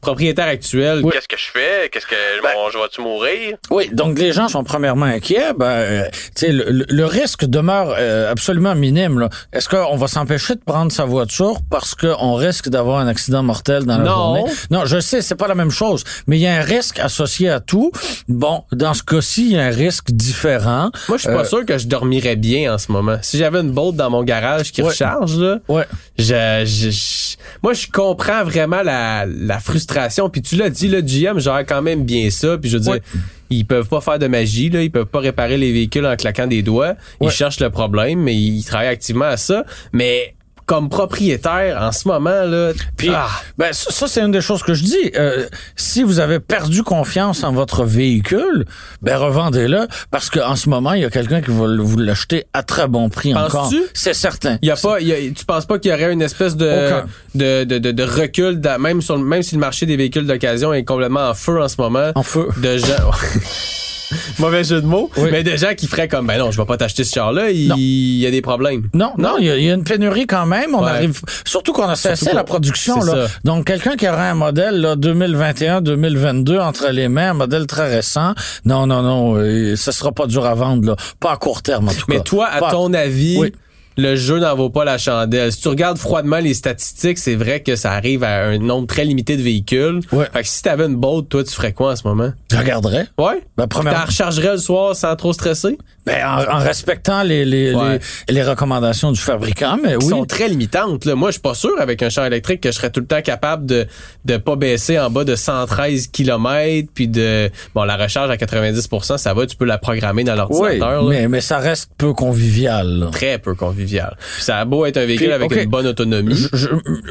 Oui. 0.06 0.12
Propriétaire 0.16 0.48
actuel, 0.48 1.02
Oui. 1.04 1.12
qu'est-ce 1.14 1.28
que 1.28 1.38
je 1.38 1.52
fais? 1.52 1.90
Qu'est-ce 1.92 2.06
que 2.06 2.16
bon, 2.42 2.70
je 2.72 2.78
vais-tu 2.78 3.02
mourir? 3.02 3.58
Oui, 3.72 3.90
donc 3.92 4.20
les 4.20 4.32
gens 4.32 4.48
sont 4.48 4.64
premièrement 4.64 5.06
inquiets. 5.08 5.54
Ben, 5.58 5.66
euh, 5.66 6.04
tu 6.36 6.46
sais, 6.46 6.52
le, 6.52 6.86
le- 6.88 7.06
risque 7.06 7.46
demeure 7.46 7.96
euh, 7.98 8.32
absolument 8.32 8.76
minime. 8.76 9.20
là. 9.20 9.30
Est-ce 9.54 9.68
qu'on 9.70 9.96
va 9.98 10.08
s'empêcher 10.08 10.56
de 10.56 10.62
prendre 10.66 10.92
sa 10.92 11.06
voiture 11.06 11.58
parce 11.70 11.96
qu'on 11.96 12.36
risque 12.36 12.70
d'avoir 12.70 13.00
un 13.00 13.08
accident 13.08 13.42
mortel 13.44 13.84
dans 13.86 13.98
la 13.98 14.04
Non. 14.04 14.12
journée? 14.36 14.44
Non, 14.72 14.86
je 14.86 15.00
sais, 15.00 15.22
c'est 15.22 15.36
pas 15.36 15.48
la 15.48 15.56
même 15.56 15.72
chose, 15.72 16.04
mais 16.28 16.38
il 16.38 16.42
y 16.42 16.48
a 16.48 16.56
un 16.56 16.62
risque 16.64 17.00
associé 17.00 17.50
à 17.50 17.60
tout. 17.60 17.92
Bon, 18.28 18.64
dans 18.72 18.94
ce 18.94 19.04
cas-ci, 19.04 19.46
il 19.48 19.52
y 19.54 19.58
a 19.60 19.64
un 19.66 19.70
risque 19.70 20.12
différent. 20.12 20.92
Moi, 21.10 21.18
je 21.18 21.24
suis 21.24 21.32
pas 21.32 21.42
Euh, 21.42 21.46
sûr 21.46 21.66
que 21.66 21.78
je 21.78 21.88
dormirais 21.88 22.36
bien 22.36 22.74
en 22.74 22.78
ce 22.78 22.92
moment. 22.92 23.18
Si 23.22 23.38
j'avais 23.38 23.60
une 23.62 23.72
bolt 23.72 23.96
dans 23.96 24.10
mon 24.10 24.24
garage 24.24 24.72
qui 24.72 24.82
Ouais. 24.82 24.90
recharge, 24.90 25.38
là, 25.38 25.58
Ouais. 25.68 25.86
je, 26.18 26.64
je- 26.66 26.90
je- 26.92 27.36
moi, 27.64 27.74
je 27.74 27.88
comprends 27.92 28.44
vraiment 28.44 28.82
la, 28.84 29.26
la 29.28 29.60
frustration. 29.60 29.95
Puis 30.32 30.42
tu 30.42 30.56
l'as 30.56 30.70
dit, 30.70 30.88
le 30.88 31.02
GM 31.02 31.40
gère 31.40 31.66
quand 31.66 31.82
même 31.82 32.04
bien 32.04 32.30
ça. 32.30 32.58
Puis 32.58 32.70
je 32.70 32.78
veux 32.78 32.84
dire, 32.84 32.92
Ouais. 32.94 33.02
ils 33.50 33.66
peuvent 33.66 33.88
pas 33.88 34.02
faire 34.02 34.20
de 34.20 34.28
magie, 34.28 34.70
là. 34.70 34.82
Ils 34.84 34.92
peuvent 34.92 35.06
pas 35.06 35.20
réparer 35.20 35.58
les 35.58 35.72
véhicules 35.72 36.06
en 36.06 36.16
claquant 36.16 36.48
des 36.48 36.62
doigts. 36.62 36.96
Ils 37.22 37.26
Ouais. 37.28 37.32
cherchent 37.32 37.60
le 37.60 37.70
problème, 37.70 38.20
mais 38.22 38.36
ils 38.36 38.64
travaillent 38.64 38.88
activement 38.90 39.26
à 39.26 39.38
ça. 39.38 39.64
Mais 39.94 40.35
comme 40.66 40.90
propriétaire, 40.90 41.80
en 41.82 41.92
ce 41.92 42.08
moment, 42.08 42.44
là, 42.44 42.72
Puis, 42.98 43.10
ah, 43.14 43.28
ben, 43.58 43.72
ça, 43.72 43.92
ça, 43.92 44.08
c'est 44.08 44.22
une 44.22 44.32
des 44.32 44.42
choses 44.42 44.64
que 44.64 44.74
je 44.74 44.84
dis. 44.84 45.12
Euh, 45.16 45.46
si 45.76 46.02
vous 46.04 46.20
avez 46.20 46.40
perdu 46.40 46.82
confiance 46.84 47.44
en 47.44 47.52
votre 47.52 47.84
véhicule, 47.84 48.66
ben 49.02 49.16
revendez-le 49.18 49.88
parce 50.12 50.30
qu'en 50.30 50.56
ce 50.56 50.70
moment, 50.70 50.94
il 50.94 51.02
y 51.02 51.06
a 51.06 51.10
quelqu'un 51.10 51.42
qui 51.42 51.52
va 51.52 51.68
vous 51.80 51.98
l'acheter 51.98 52.46
à 52.54 52.64
très 52.64 52.88
bon 52.88 53.10
prix 53.10 53.34
Penses-tu? 53.34 53.56
encore. 53.58 53.72
C'est 53.94 54.14
certain. 54.16 54.58
Il 54.62 54.68
y 54.68 54.72
a 54.72 54.76
pas, 54.76 55.00
y 55.02 55.12
a- 55.12 55.18
tu 55.32 55.46
penses 55.46 55.66
pas 55.66 55.78
qu'il 55.78 55.92
y 55.92 55.94
aurait 55.94 56.12
une 56.12 56.22
espèce 56.24 56.56
de, 56.56 57.02
de, 57.36 57.64
de, 57.64 57.78
de, 57.78 57.92
de 57.92 58.04
recul, 58.04 58.60
dans- 58.60 58.80
même, 58.82 59.02
sur, 59.02 59.18
même 59.20 59.44
si 59.44 59.56
le 59.56 59.62
marché 59.62 59.86
des 59.86 59.98
véhicules 59.98 60.26
d'occasion 60.26 60.74
est 60.74 60.84
complètement 60.84 61.30
en 61.30 61.34
feu 61.34 61.62
en 61.62 61.68
ce 61.68 61.76
moment, 61.80 62.12
En 62.16 62.24
feu. 62.24 62.48
de 62.58 62.78
gens. 62.78 62.86
Mauvais 64.40 64.64
jeu 64.64 64.82
de 64.82 64.86
mots, 64.88 65.10
Oui. 65.18 65.30
mais 65.32 65.44
de 65.44 65.56
gens 65.56 65.74
qui 65.76 65.88
feraient 65.88 66.08
comme 66.08 66.28
ben 66.28 66.38
non, 66.38 66.52
je 66.52 66.58
vais 66.60 66.66
pas 66.66 66.78
t'acheter 66.78 67.04
ce 67.04 67.14
char-là, 67.14 67.50
il, 67.52 68.18
y 68.18 68.26
a 68.26 68.32
des 68.32 68.42
problèmes. 68.42 68.84
Non, 68.94 69.12
non, 69.18 69.36
il 69.40 69.46
y, 69.46 69.50
a- 69.50 69.58
il 69.58 69.64
y 69.66 69.70
a 69.72 69.74
une 69.74 69.84
pénurie 69.84 70.28
quand 70.28 70.46
même. 70.46 70.74
On 70.76 70.84
Ouais. 70.84 70.90
arrive, 70.92 71.22
surtout 71.46 71.74
qu'on 71.74 71.88
a 71.88 71.96
cessé 71.96 72.32
la 72.34 72.44
production 72.44 73.00
là. 73.02 73.28
ça. 73.28 73.34
Donc 73.44 73.66
quelqu'un 73.66 73.96
qui 73.96 74.08
aurait 74.08 74.28
un 74.30 74.34
modèle 74.36 74.80
là 74.82 74.96
2021-2022 74.96 76.60
entre 76.60 76.90
les 76.90 77.08
mains, 77.08 77.32
un 77.32 77.34
modèle 77.34 77.68
très 77.68 77.90
récent. 77.94 78.34
Non, 78.66 78.88
non, 78.88 79.02
non, 79.02 79.36
euh, 79.38 79.76
ça 79.76 79.92
sera 79.92 80.12
pas 80.12 80.28
dur 80.28 80.46
à 80.46 80.54
vendre 80.56 80.88
là, 80.88 80.96
pas 81.20 81.32
à 81.34 81.38
court 81.38 81.62
terme 81.62 81.90
en 81.90 81.94
tout 81.94 82.06
Mais 82.08 82.18
cas. 82.18 82.22
toi, 82.24 82.48
à 82.52 82.60
Pas- 82.60 82.72
ton 82.72 82.94
avis, 82.94 83.38
Oui. 83.40 83.54
Le 83.98 84.16
jeu 84.16 84.40
n'en 84.40 84.56
vaut 84.56 84.70
pas 84.70 84.84
la 84.86 84.98
chandelle. 84.98 85.52
Si 85.52 85.62
tu 85.62 85.68
regardes 85.68 85.98
froidement 85.98 86.38
les 86.40 86.54
statistiques, 86.54 87.18
c'est 87.18 87.36
vrai 87.36 87.62
que 87.62 87.76
ça 87.76 87.92
arrive 87.94 88.24
à 88.24 88.46
un 88.46 88.58
nombre 88.58 88.88
très 88.88 89.06
limité 89.06 89.38
de 89.38 89.42
véhicules. 89.42 90.02
Ouais. 90.12 90.28
Fait 90.34 90.42
que 90.42 90.48
si 90.48 90.62
t'avais 90.62 90.86
une 90.86 90.96
boat, 90.96 91.24
toi, 91.30 91.44
tu 91.44 91.52
ferais 91.52 91.74
quoi 91.74 91.92
en 91.92 91.96
ce 91.96 92.08
moment? 92.08 92.32
Je 92.52 92.58
regarderais. 92.58 93.08
Ouais? 93.18 93.42
Ben, 93.58 93.68
la 93.84 94.06
rechargerais 94.06 94.52
le 94.54 94.58
soir 94.58 94.96
sans 94.96 95.16
trop 95.16 95.34
stresser? 95.34 95.78
ben, 96.06 96.24
en, 96.26 96.58
en 96.58 96.60
respectant 96.60 97.24
les 97.24 97.46
les, 97.46 97.74
Ouais. 97.74 98.00
les 98.30 98.36
les 98.36 98.44
recommandations 98.44 99.12
du 99.12 99.20
fabricant, 99.20 99.78
mais 99.82 99.92
qui 99.98 100.06
oui. 100.06 100.10
sont 100.10 100.26
très 100.26 100.48
limitantes. 100.50 101.06
Là. 101.06 101.16
Moi, 101.16 101.30
je 101.30 101.34
suis 101.34 101.42
pas 101.42 101.54
sûr 101.56 101.72
avec 101.80 102.04
un 102.04 102.10
char 102.10 102.26
électrique 102.26 102.62
que 102.62 102.72
je 102.72 102.76
serais 102.76 102.90
tout 102.92 103.00
le 103.00 103.08
temps 103.08 103.22
capable 103.22 103.66
de 103.66 103.88
de 104.26 104.38
pas 104.38 104.56
baisser 104.56 105.00
en 105.00 105.10
bas 105.10 105.24
de 105.24 105.36
113 105.36 106.08
km 106.08 106.88
puis 106.94 107.08
de 107.08 107.50
bon 107.74 107.84
la 107.84 107.96
recharge 107.98 108.30
à 108.30 108.36
90% 108.36 109.18
ça 109.18 109.34
va, 109.34 109.46
tu 109.46 109.56
peux 109.56 109.66
la 109.66 109.78
programmer 109.78 110.24
dans 110.24 110.36
l'ordinateur. 110.36 111.04
mais 111.06 111.28
mais 111.28 111.42
ça 111.42 111.58
reste 111.60 111.90
peu 111.98 112.14
convivial. 112.14 112.88
là. 113.00 113.08
Très 113.12 113.40
peu 113.40 113.56
convivial. 113.56 113.85
Puis 113.86 114.44
ça 114.44 114.58
a 114.58 114.66
beau 114.66 114.86
être 114.86 114.98
un 114.98 115.06
véhicule 115.06 115.28
Puis, 115.28 115.34
avec 115.36 115.52
une 115.64 115.70
bonne 115.70 115.88
autonomie. 115.88 116.36
Je- 116.36 116.48
je- 116.58 116.68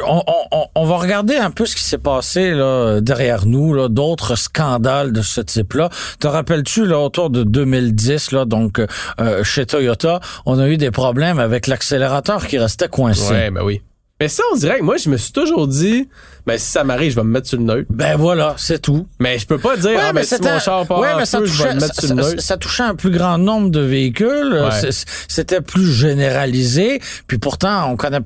on, 0.06 0.22
on- 0.26 0.46
on- 0.52 0.66
on 0.74 0.84
va 0.84 0.96
regarder 0.96 1.36
un 1.36 1.50
peu 1.50 1.66
ce 1.66 1.76
qui 1.76 1.84
s'est 1.84 1.98
passé 1.98 2.50
là, 2.52 3.00
derrière 3.00 3.46
nous, 3.46 3.74
là, 3.74 3.88
d'autres 3.88 4.36
scandales 4.36 5.12
de 5.12 5.22
ce 5.22 5.40
type-là. 5.40 5.88
Te 6.20 6.26
rappelles-tu, 6.26 6.86
là, 6.86 6.98
autour 6.98 7.30
de 7.30 7.42
2010, 7.44 8.32
là, 8.32 8.44
donc 8.44 8.80
euh, 9.20 9.44
chez 9.44 9.66
Toyota, 9.66 10.20
on 10.46 10.58
a 10.58 10.68
eu 10.68 10.76
des 10.76 10.90
problèmes 10.90 11.38
avec 11.38 11.66
l'accélérateur 11.66 12.46
qui 12.46 12.58
restait 12.58 12.88
coincé. 12.88 13.32
Ouais, 13.32 13.50
ben 13.50 13.62
oui. 13.62 13.80
Mais 14.24 14.28
ça, 14.28 14.42
on 14.54 14.56
dirait 14.56 14.78
que 14.78 14.84
moi, 14.84 14.96
je 14.96 15.10
me 15.10 15.18
suis 15.18 15.32
toujours 15.32 15.68
dit, 15.68 16.08
ben 16.46 16.56
si 16.56 16.64
ça 16.70 16.82
m'arrive, 16.82 17.10
je 17.10 17.16
vais 17.16 17.24
me 17.24 17.28
mettre 17.30 17.46
sur 17.46 17.58
le 17.58 17.64
neutre. 17.64 17.90
Ben 17.90 18.16
voilà, 18.16 18.54
c'est 18.56 18.80
tout. 18.80 19.06
Mais 19.20 19.38
je 19.38 19.46
peux 19.46 19.58
pas 19.58 19.76
dire, 19.76 20.00
ah, 20.02 20.14
ben, 20.14 20.24
si 20.24 20.34
mon 20.40 20.58
char 20.58 20.86
part 20.86 20.98
ouais, 21.00 21.12
en 21.12 21.18
mais 21.18 21.26
ça 21.26 21.40
feu, 21.40 21.44
je 21.44 21.50
vais 21.52 21.58
touchait, 21.58 21.74
le 21.74 21.80
mettre 21.82 21.94
ça, 21.94 22.06
sur 22.06 22.16
le 22.16 22.22
neutre. 22.22 22.42
ça 22.42 22.56
touchait 22.56 22.82
un 22.84 22.94
plus 22.94 23.10
grand 23.10 23.36
nombre 23.36 23.68
de 23.68 23.80
véhicules. 23.80 24.62
Ouais. 24.64 24.70
C'est- 24.80 25.04
C'était 25.28 25.60
plus 25.60 25.92
généralisé. 25.92 27.02
Puis 27.26 27.36
pourtant, 27.36 27.90
on 27.92 27.96
connaît 27.96 28.20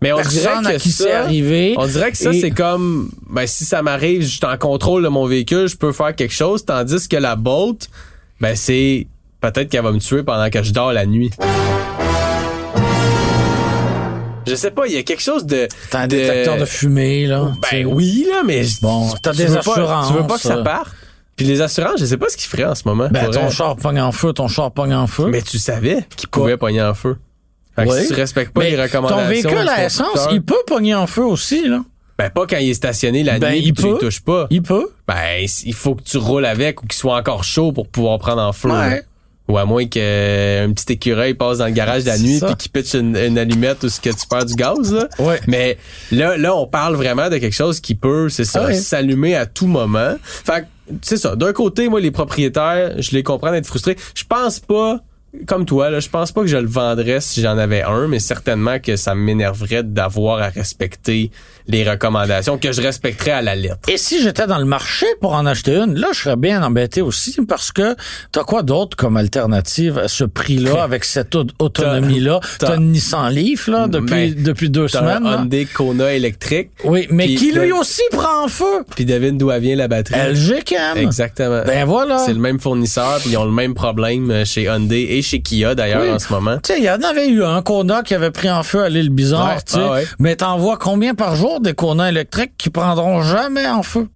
Mais 0.00 0.10
on 0.14 0.16
personne 0.16 0.62
dirait 0.62 0.76
que 0.78 0.88
ça, 0.88 1.18
arrivé. 1.20 1.74
On 1.76 1.86
dirait 1.86 2.12
que 2.12 2.16
ça, 2.16 2.30
Et- 2.32 2.40
c'est 2.40 2.50
comme, 2.50 3.10
ben, 3.28 3.46
si 3.46 3.66
ça 3.66 3.82
m'arrive, 3.82 4.22
je 4.22 4.28
suis 4.38 4.46
en 4.46 4.56
contrôle 4.56 5.02
de 5.02 5.08
mon 5.08 5.26
véhicule, 5.26 5.68
je 5.68 5.76
peux 5.76 5.92
faire 5.92 6.16
quelque 6.16 6.32
chose, 6.32 6.64
tandis 6.64 7.06
que 7.08 7.16
la 7.18 7.36
Bolt, 7.36 7.90
ben, 8.40 8.56
c'est 8.56 9.06
peut-être 9.42 9.68
qu'elle 9.68 9.82
va 9.84 9.92
me 9.92 9.98
tuer 10.00 10.22
pendant 10.22 10.48
que 10.48 10.62
je 10.62 10.72
dors 10.72 10.94
la 10.94 11.04
nuit. 11.04 11.30
Je 14.46 14.54
sais 14.54 14.70
pas, 14.70 14.86
il 14.86 14.94
y 14.94 14.96
a 14.98 15.02
quelque 15.02 15.22
chose 15.22 15.46
de. 15.46 15.68
T'as 15.90 16.00
un 16.00 16.06
détecteur 16.08 16.56
de 16.58 16.64
fumée, 16.64 17.26
là. 17.26 17.52
tu. 17.70 17.76
Ben 17.76 17.86
oui, 17.86 18.26
là, 18.28 18.42
mais. 18.44 18.62
Bon, 18.80 19.12
t'as 19.22 19.30
tu 19.32 19.38
des 19.38 19.46
pas- 19.46 19.58
assurances. 19.60 20.08
tu 20.08 20.14
veux 20.14 20.26
pas 20.26 20.34
que 20.36 20.40
ça 20.42 20.56
parte? 20.58 20.90
Puis 21.36 21.46
les 21.46 21.60
assurances, 21.62 21.98
je 21.98 22.04
sais 22.04 22.16
pas 22.18 22.28
ce 22.28 22.36
qu'ils 22.36 22.48
feraient 22.50 22.64
en 22.64 22.74
ce 22.74 22.82
moment. 22.86 23.08
Ben, 23.10 23.30
ton 23.30 23.48
char 23.50 23.76
pogne 23.76 24.00
en 24.00 24.12
feu, 24.12 24.32
ton 24.32 24.48
char 24.48 24.70
pogne 24.72 24.94
en 24.94 25.06
feu. 25.06 25.28
Mais 25.30 25.42
tu 25.42 25.58
savais 25.58 26.04
qu'il 26.16 26.28
pouvait 26.28 26.56
pogner 26.56 26.82
en 26.82 26.94
feu. 26.94 27.16
Fait 27.74 27.86
que 27.86 27.90
Oui. 27.90 28.02
si 28.02 28.08
tu 28.08 28.14
respectes 28.14 28.52
pas 28.52 28.60
Mais 28.60 28.70
les 28.70 28.82
recommandations. 28.82 29.22
ton 29.24 29.28
véhicule 29.30 29.68
à 29.68 29.84
essence, 29.86 30.28
il 30.32 30.42
peut 30.42 30.62
pogner 30.66 30.94
en 30.94 31.06
feu 31.06 31.24
aussi, 31.24 31.66
là. 31.68 31.80
Ben, 32.18 32.28
pas 32.28 32.46
quand 32.46 32.58
il 32.58 32.68
est 32.68 32.74
stationné 32.74 33.22
la 33.24 33.38
Ben, 33.38 33.52
nuit, 33.52 33.62
il 33.64 33.72
tu 33.72 33.82
peut. 33.82 33.94
y 33.96 33.98
touches 33.98 34.20
pas. 34.20 34.46
Il 34.50 34.62
peut. 34.62 34.90
Ben, 35.08 35.46
il 35.64 35.72
faut 35.74 35.94
que 35.94 36.02
tu 36.02 36.18
roules 36.18 36.44
avec 36.44 36.82
ou 36.82 36.86
qu'il 36.86 36.98
soit 36.98 37.16
encore 37.16 37.42
chaud 37.44 37.72
pour 37.72 37.88
pouvoir 37.88 38.18
prendre 38.18 38.42
en 38.42 38.52
feu. 38.52 38.70
Ouais. 38.70 39.02
Ou 39.48 39.58
à 39.58 39.64
moins 39.64 39.86
qu'un 39.86 40.72
petit 40.72 40.92
écureuil 40.92 41.34
passe 41.34 41.58
dans 41.58 41.66
le 41.66 41.72
garage 41.72 42.04
de 42.04 42.08
la 42.08 42.18
nuit 42.18 42.40
puis 42.40 42.54
qu'il 42.56 42.70
pitche 42.70 42.94
une, 42.94 43.16
une 43.16 43.36
allumette 43.36 43.82
ou 43.82 43.88
ce 43.88 44.00
que 44.00 44.10
tu 44.10 44.26
perds 44.28 44.46
du 44.46 44.54
gaz. 44.54 44.92
Là. 44.92 45.08
Ouais. 45.18 45.40
Mais 45.48 45.78
là, 46.12 46.36
là, 46.36 46.54
on 46.54 46.66
parle 46.66 46.94
vraiment 46.94 47.28
de 47.28 47.38
quelque 47.38 47.54
chose 47.54 47.80
qui 47.80 47.94
peut, 47.94 48.28
c'est 48.28 48.44
ça, 48.44 48.66
ouais. 48.66 48.74
s'allumer 48.74 49.34
à 49.34 49.46
tout 49.46 49.66
moment. 49.66 50.14
Fait 50.22 50.62
que, 50.62 50.94
c'est 51.02 51.16
ça. 51.16 51.36
D'un 51.36 51.52
côté, 51.52 51.88
moi, 51.88 52.00
les 52.00 52.10
propriétaires, 52.10 53.00
je 53.00 53.10
les 53.12 53.22
comprends 53.22 53.50
d'être 53.50 53.66
frustrés. 53.66 53.96
Je 54.14 54.24
pense 54.24 54.60
pas, 54.60 55.00
comme 55.46 55.64
toi, 55.64 55.90
là, 55.90 56.00
je 56.00 56.08
pense 56.08 56.32
pas 56.32 56.42
que 56.42 56.46
je 56.46 56.56
le 56.56 56.68
vendrais 56.68 57.20
si 57.20 57.40
j'en 57.40 57.58
avais 57.58 57.82
un, 57.82 58.06
mais 58.08 58.18
certainement 58.18 58.78
que 58.78 58.96
ça 58.96 59.14
m'énerverait 59.14 59.82
d'avoir 59.82 60.42
à 60.42 60.48
respecter 60.48 61.30
les 61.68 61.88
recommandations 61.88 62.58
que 62.58 62.72
je 62.72 62.80
respecterais 62.82 63.30
à 63.32 63.42
la 63.42 63.54
lettre. 63.54 63.88
Et 63.88 63.96
si 63.96 64.22
j'étais 64.22 64.46
dans 64.46 64.58
le 64.58 64.64
marché 64.64 65.06
pour 65.20 65.34
en 65.34 65.46
acheter 65.46 65.76
une, 65.76 65.94
là, 65.94 66.08
je 66.12 66.20
serais 66.20 66.36
bien 66.36 66.62
embêté 66.62 67.02
aussi 67.02 67.36
parce 67.48 67.72
que 67.72 67.94
t'as 68.32 68.44
quoi 68.44 68.62
d'autre 68.62 68.96
comme 68.96 69.16
alternative 69.16 69.98
à 69.98 70.08
ce 70.08 70.24
prix-là, 70.24 70.82
avec 70.82 71.04
cette 71.04 71.34
au- 71.34 71.44
autonomie-là? 71.58 72.40
t'as- 72.58 72.76
une 72.76 72.92
Nissan 72.92 73.30
Leaf, 73.32 73.68
là, 73.68 73.86
depuis, 73.88 74.32
Ben, 74.32 74.42
depuis 74.42 74.70
deux 74.70 74.86
T'as 74.86 75.00
semaines. 75.00 75.26
un. 75.26 75.38
Hyundai 75.42 75.66
Kona 75.66 76.12
électrique. 76.12 76.70
Oui, 76.84 77.06
mais 77.10 77.26
qui 77.34 77.52
lui 77.52 77.72
aussi 77.72 78.02
prend 78.10 78.44
en 78.44 78.48
feu? 78.48 78.84
Puis 78.94 79.04
devine 79.04 79.36
d'où 79.38 79.50
vient 79.60 79.76
la 79.76 79.88
batterie. 79.88 80.18
LG 80.32 80.62
Cam. 80.64 80.96
Exactement. 80.98 81.62
Ben 81.66 81.84
voilà. 81.84 82.18
C'est 82.18 82.32
le 82.32 82.38
même 82.40 82.58
fournisseur, 82.60 83.18
puis 83.20 83.30
ils 83.30 83.36
ont 83.36 83.44
le 83.44 83.50
même 83.52 83.74
problème 83.74 84.30
euh, 84.30 84.44
chez 84.44 84.62
Hyundai 84.64 85.06
et 85.10 85.22
chez 85.22 85.40
Kia 85.40 85.74
d'ailleurs 85.74 86.02
Oui. 86.02 86.10
en 86.10 86.18
ce 86.18 86.32
moment. 86.32 86.56
Tu 86.62 86.72
sais, 86.72 86.78
il 86.78 86.84
y 86.84 86.90
en 86.90 87.02
avait 87.02 87.28
eu 87.28 87.44
un 87.44 87.62
Kona 87.62 88.02
qui 88.02 88.14
avait 88.14 88.30
pris 88.30 88.50
en 88.50 88.62
feu 88.62 88.82
à 88.82 88.88
l'île 88.88 89.10
Bizarre, 89.10 89.48
Ouais, 89.56 89.62
tu 89.66 89.74
sais. 89.74 89.80
ah 89.82 89.92
ouais. 89.92 90.06
Mais 90.18 90.36
t'en 90.36 90.56
vois 90.58 90.76
combien 90.78 91.14
par 91.14 91.36
jour? 91.36 91.51
Des 91.60 91.74
Kona 91.74 92.08
électriques 92.08 92.52
qui 92.56 92.70
prendront 92.70 93.22
jamais 93.22 93.66
en 93.68 93.82
feu? 93.82 94.08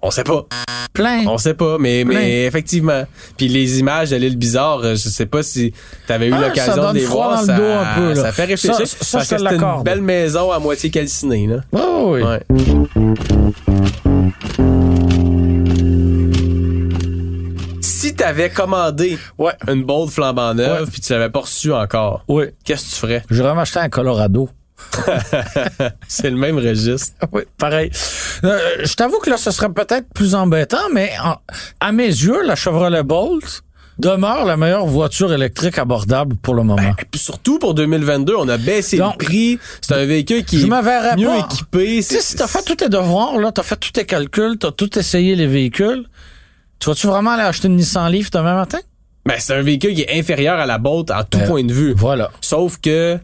On 0.00 0.10
sait 0.12 0.22
pas. 0.24 0.46
Plein. 0.92 1.26
On 1.26 1.38
sait 1.38 1.54
pas, 1.54 1.76
mais, 1.78 2.04
Plein. 2.04 2.14
mais 2.14 2.44
effectivement. 2.46 3.04
Puis 3.36 3.48
les 3.48 3.80
images 3.80 4.10
de 4.10 4.16
l'île 4.16 4.36
bizarre, 4.36 4.78
euh, 4.84 4.90
je 4.94 5.08
sais 5.08 5.26
pas 5.26 5.42
si 5.42 5.72
t'avais 6.06 6.28
eu 6.28 6.32
Ah, 6.34 6.40
ça 6.40 6.48
l'occasion 6.48 6.92
de 6.92 6.98
les 6.98 7.04
froid 7.04 7.26
voir. 7.26 7.34
dans 7.36 7.40
le 7.40 7.46
ça, 7.46 7.56
dos 7.56 7.64
un 7.64 7.94
peu, 7.96 8.08
là. 8.14 8.22
ça 8.22 8.32
fait 8.32 8.44
réfléchir. 8.44 8.74
Ça- 8.74 8.86
ça, 8.86 9.18
parce 9.18 9.28
je 9.28 9.34
que 9.36 9.42
c'est 9.48 9.54
une 9.56 9.82
belle 9.82 10.02
maison 10.02 10.52
à 10.52 10.58
moitié 10.60 10.90
calcinée, 10.90 11.46
là. 11.48 11.56
Oh, 11.72 12.10
oui. 12.14 12.22
Ouais. 12.22 12.40
Si 17.80 18.14
t'avais 18.14 18.50
commandé 18.50 19.18
Ouais. 19.38 19.52
une 19.66 19.82
Bolt 19.84 20.10
flambant 20.10 20.54
neuve 20.54 20.90
puis 20.90 21.00
tu 21.00 21.12
l'avais 21.12 21.30
pas 21.30 21.40
reçu 21.40 21.72
encore, 21.72 22.24
Oui. 22.28 22.44
qu'est-ce 22.64 22.84
que 22.84 22.90
tu 22.94 22.96
ferais? 23.00 23.22
J'aurais 23.30 23.54
m'acheter 23.54 23.80
un 23.80 23.88
Colorado. 23.88 24.48
C'est 26.08 26.30
le 26.30 26.36
même 26.36 26.56
registre. 26.58 27.12
Oui, 27.32 27.42
pareil. 27.58 27.90
Euh, 28.44 28.58
je 28.84 28.94
t'avoue 28.94 29.18
que 29.18 29.30
là, 29.30 29.36
ce 29.36 29.50
serait 29.50 29.68
peut-être 29.72 30.06
plus 30.14 30.34
embêtant, 30.34 30.88
mais 30.92 31.10
en- 31.22 31.36
à 31.80 31.92
mes 31.92 32.06
yeux, 32.06 32.42
la 32.44 32.54
Chevrolet 32.56 33.02
Bolt 33.02 33.62
demeure 33.98 34.44
la 34.44 34.56
meilleure 34.56 34.86
voiture 34.86 35.32
électrique 35.32 35.76
abordable 35.78 36.36
pour 36.36 36.54
le 36.54 36.62
moment. 36.62 36.94
Et 37.00 37.04
puis 37.10 37.20
surtout 37.20 37.58
pour 37.58 37.74
2022, 37.74 38.34
on 38.38 38.48
a 38.48 38.56
baissé 38.56 38.96
Donc, 38.98 39.20
le 39.20 39.26
prix. 39.26 39.58
C'est 39.80 39.94
un 39.94 40.04
véhicule 40.04 40.44
qui 40.44 40.58
je 40.60 40.66
est 40.66 41.16
mieux 41.16 41.26
pas. 41.26 41.38
équipé. 41.50 41.96
Tu 41.96 42.02
sais, 42.02 42.20
si 42.20 42.36
t'as 42.36 42.46
fait 42.46 42.62
tous 42.64 42.76
tes 42.76 42.88
devoirs, 42.88 43.36
là, 43.38 43.50
t'as 43.50 43.64
fait 43.64 43.76
tous 43.76 43.90
tes 43.90 44.04
calculs, 44.04 44.56
t'as 44.58 44.70
tout 44.70 44.96
essayé 44.98 45.34
les 45.34 45.48
véhicules, 45.48 46.04
tu 46.78 46.88
vas-tu 46.88 47.08
vraiment 47.08 47.32
aller 47.32 47.42
acheter 47.42 47.66
une 47.66 47.74
Nissan 47.76 48.08
Leaf 48.12 48.30
demain 48.30 48.54
matin? 48.54 48.78
Ben, 49.26 49.34
c'est 49.40 49.54
un 49.54 49.62
véhicule 49.62 49.94
qui 49.94 50.02
est 50.02 50.16
inférieur 50.18 50.60
à 50.60 50.64
la 50.64 50.78
Bolt 50.78 51.10
en 51.10 51.24
tout 51.24 51.38
Ben, 51.38 51.46
point 51.48 51.64
de 51.64 51.72
vue. 51.72 51.92
Voilà. 51.96 52.30
Sauf 52.40 52.78
que 52.80 53.18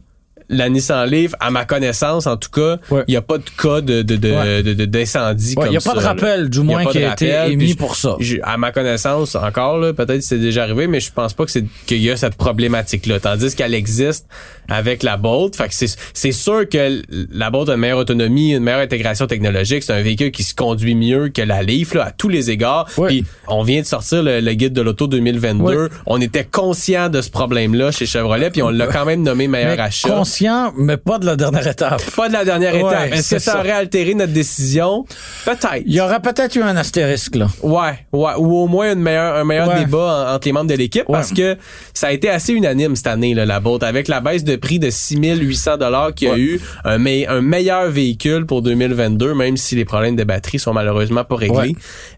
la 0.48 0.68
Nissan 0.68 1.08
Leaf, 1.08 1.34
à 1.40 1.50
ma 1.50 1.64
connaissance, 1.64 2.26
en 2.26 2.36
tout 2.36 2.50
cas, 2.50 2.78
il 2.90 2.94
Ouais. 2.94 3.04
n'y 3.08 3.16
a 3.16 3.22
pas 3.22 3.38
de 3.38 3.44
cas 3.60 3.80
de, 3.80 4.02
de, 4.02 4.16
de, 4.16 4.30
Ouais. 4.30 4.62
de- 4.62 4.74
de- 4.74 4.84
d'incendie 4.84 5.50
Il 5.52 5.54
comme 5.56 5.68
n'y 5.70 5.76
a 5.76 5.80
ça. 5.80 5.92
pas 5.94 6.00
de 6.00 6.04
rappel, 6.04 6.48
du 6.50 6.58
Y 6.58 6.62
moins, 6.64 6.84
qui 6.86 7.02
a 7.04 7.12
été 7.12 7.30
émis 7.52 7.74
pour 7.74 7.96
ça. 7.96 8.16
À 8.42 8.56
ma 8.56 8.72
connaissance, 8.72 9.34
encore, 9.34 9.78
là, 9.78 9.92
peut-être 9.92 10.18
que 10.18 10.24
c'est 10.24 10.38
déjà 10.38 10.64
arrivé, 10.64 10.86
mais 10.86 11.00
je 11.00 11.12
pense 11.12 11.32
pas 11.34 11.44
que 11.44 11.50
c'est 11.50 11.64
qu'il 11.86 12.02
y 12.02 12.10
a 12.10 12.16
cette 12.16 12.34
problématique-là. 12.36 13.20
Tandis 13.20 13.54
qu'elle 13.54 13.74
existe 13.74 14.26
avec 14.68 15.02
la 15.02 15.16
Bolt. 15.16 15.54
Fait 15.56 15.68
que 15.68 15.74
c'est, 15.74 15.94
c'est 16.14 16.32
sûr 16.32 16.68
que 16.68 17.02
la 17.32 17.50
Bolt 17.50 17.68
a 17.68 17.74
une 17.74 17.80
meilleure 17.80 17.98
autonomie, 17.98 18.52
une 18.52 18.62
meilleure 18.62 18.80
intégration 18.80 19.26
technologique. 19.26 19.82
C'est 19.82 19.92
un 19.92 20.02
véhicule 20.02 20.30
qui 20.30 20.42
se 20.42 20.54
conduit 20.54 20.94
mieux 20.94 21.28
que 21.28 21.42
la 21.42 21.62
Leaf, 21.62 21.94
là, 21.94 22.06
à 22.06 22.10
tous 22.10 22.28
les 22.28 22.50
égards. 22.50 22.88
Ouais. 22.96 23.08
Puis 23.08 23.24
on 23.48 23.62
vient 23.62 23.80
de 23.80 23.86
sortir 23.86 24.22
le, 24.22 24.40
le 24.40 24.52
guide 24.54 24.72
de 24.72 24.80
l'auto 24.82 25.06
2022. 25.06 25.64
Ouais. 25.64 25.88
On 26.06 26.20
était 26.20 26.44
conscient 26.44 27.08
de 27.08 27.20
ce 27.20 27.30
problème-là 27.30 27.90
chez 27.92 28.06
Chevrolet, 28.06 28.50
puis 28.50 28.62
on 28.62 28.70
l'a 28.70 28.86
quand 28.86 29.04
même 29.04 29.22
nommé 29.22 29.48
meilleur 29.48 29.76
Mais 29.76 29.82
achat. 29.82 30.08
Conscient, 30.34 30.72
mais 30.76 30.96
pas 30.96 31.18
de 31.18 31.26
la 31.26 31.36
dernière 31.36 31.66
étape. 31.66 32.02
Pas 32.16 32.28
de 32.28 32.32
la 32.32 32.44
dernière 32.44 32.74
Ouais, 32.74 32.80
étape. 32.80 33.12
Est-ce 33.12 33.34
que 33.34 33.38
ça, 33.38 33.52
ça. 33.52 33.58
aurait 33.60 33.70
altéré 33.70 34.14
notre 34.14 34.32
décision? 34.32 35.04
Peut-être. 35.44 35.82
Il 35.86 35.92
y 35.94 36.00
aurait 36.00 36.20
peut-être 36.20 36.54
eu 36.56 36.62
un 36.62 36.76
astérisque, 36.76 37.36
là. 37.36 37.46
Ouais, 37.62 37.98
ouais, 38.12 38.32
ou 38.38 38.56
au 38.58 38.66
moins 38.68 38.92
une 38.92 39.00
meilleure, 39.00 39.36
un 39.36 39.44
meilleur 39.44 39.68
Ouais. 39.68 39.80
débat 39.80 40.26
en- 40.30 40.34
entre 40.34 40.46
les 40.48 40.52
membres 40.52 40.70
de 40.70 40.74
l'équipe 40.74 41.04
parce 41.10 41.32
que 41.32 41.56
ça 41.92 42.08
a 42.08 42.12
été 42.12 42.28
assez 42.30 42.52
unanime 42.52 42.96
cette 42.96 43.06
année 43.06 43.34
là, 43.34 43.46
la 43.46 43.60
Bolt 43.60 43.82
avec 43.82 44.08
la 44.08 44.20
baisse 44.20 44.44
de 44.44 44.56
prix 44.56 44.78
de 44.78 44.90
6800 44.90 45.76
dollars 45.78 46.14
qu'il 46.14 46.28
y 46.28 46.30
a 46.30 46.38
eu 46.38 46.60
un, 46.84 46.98
me- 46.98 47.28
un 47.30 47.40
meilleur 47.40 47.88
véhicule 47.90 48.46
pour 48.46 48.62
2022 48.62 49.34
même 49.34 49.56
si 49.56 49.74
les 49.76 49.84
problèmes 49.84 50.16
de 50.16 50.24
batterie 50.24 50.58
sont 50.58 50.72
malheureusement 50.72 51.24
pas 51.24 51.36
réglés. 51.36 51.56
Ouais. 51.56 51.74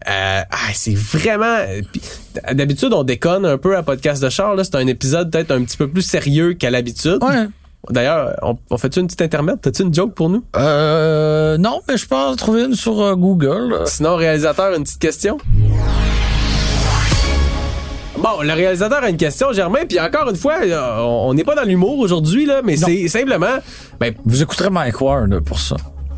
Euh, 0.09 0.41
ah, 0.49 0.55
c'est 0.73 0.95
vraiment 0.95 1.57
puis, 1.91 2.01
d'habitude 2.53 2.93
on 2.93 3.03
déconne 3.03 3.45
un 3.45 3.57
peu 3.57 3.75
à 3.77 3.83
podcast 3.83 4.21
de 4.23 4.29
char 4.29 4.55
là, 4.55 4.63
c'est 4.63 4.75
un 4.75 4.87
épisode 4.87 5.31
peut-être 5.31 5.51
un 5.51 5.63
petit 5.63 5.77
peu 5.77 5.87
plus 5.87 6.01
sérieux 6.01 6.53
qu'à 6.53 6.69
l'habitude. 6.69 7.19
Ouais. 7.21 7.47
D'ailleurs, 7.89 8.35
on, 8.41 8.57
on 8.69 8.77
fait-tu 8.77 8.99
une 8.99 9.07
petite 9.07 9.21
intermède? 9.21 9.61
T'as-tu 9.61 9.83
une 9.83 9.93
joke 9.93 10.13
pour 10.13 10.29
nous? 10.29 10.43
Euh, 10.57 11.57
non, 11.57 11.79
mais 11.87 11.97
je 11.97 12.07
peux 12.07 12.15
en 12.15 12.35
trouver 12.35 12.63
une 12.65 12.75
sur 12.75 13.01
euh, 13.01 13.15
Google. 13.15 13.79
Sinon, 13.85 14.15
réalisateur, 14.15 14.73
une 14.75 14.83
petite 14.83 14.99
question? 14.99 15.37
Bon, 18.17 18.41
le 18.41 18.51
réalisateur 18.51 19.03
a 19.03 19.09
une 19.09 19.17
question, 19.17 19.53
Germain, 19.53 19.81
puis 19.87 19.99
encore 19.99 20.27
une 20.29 20.35
fois, 20.35 20.55
euh, 20.63 20.97
on 21.01 21.33
n'est 21.35 21.43
pas 21.43 21.53
dans 21.55 21.63
l'humour 21.63 21.99
aujourd'hui, 21.99 22.45
là, 22.47 22.61
mais 22.63 22.75
Non. 22.75 22.87
c'est 22.87 23.07
simplement... 23.07 23.57
Ben, 23.99 24.13
Vous 24.25 24.41
écouterez 24.41 24.71
Mike 24.71 24.99
Ward 25.01 25.39
pour 25.41 25.59
ça. 25.59 25.75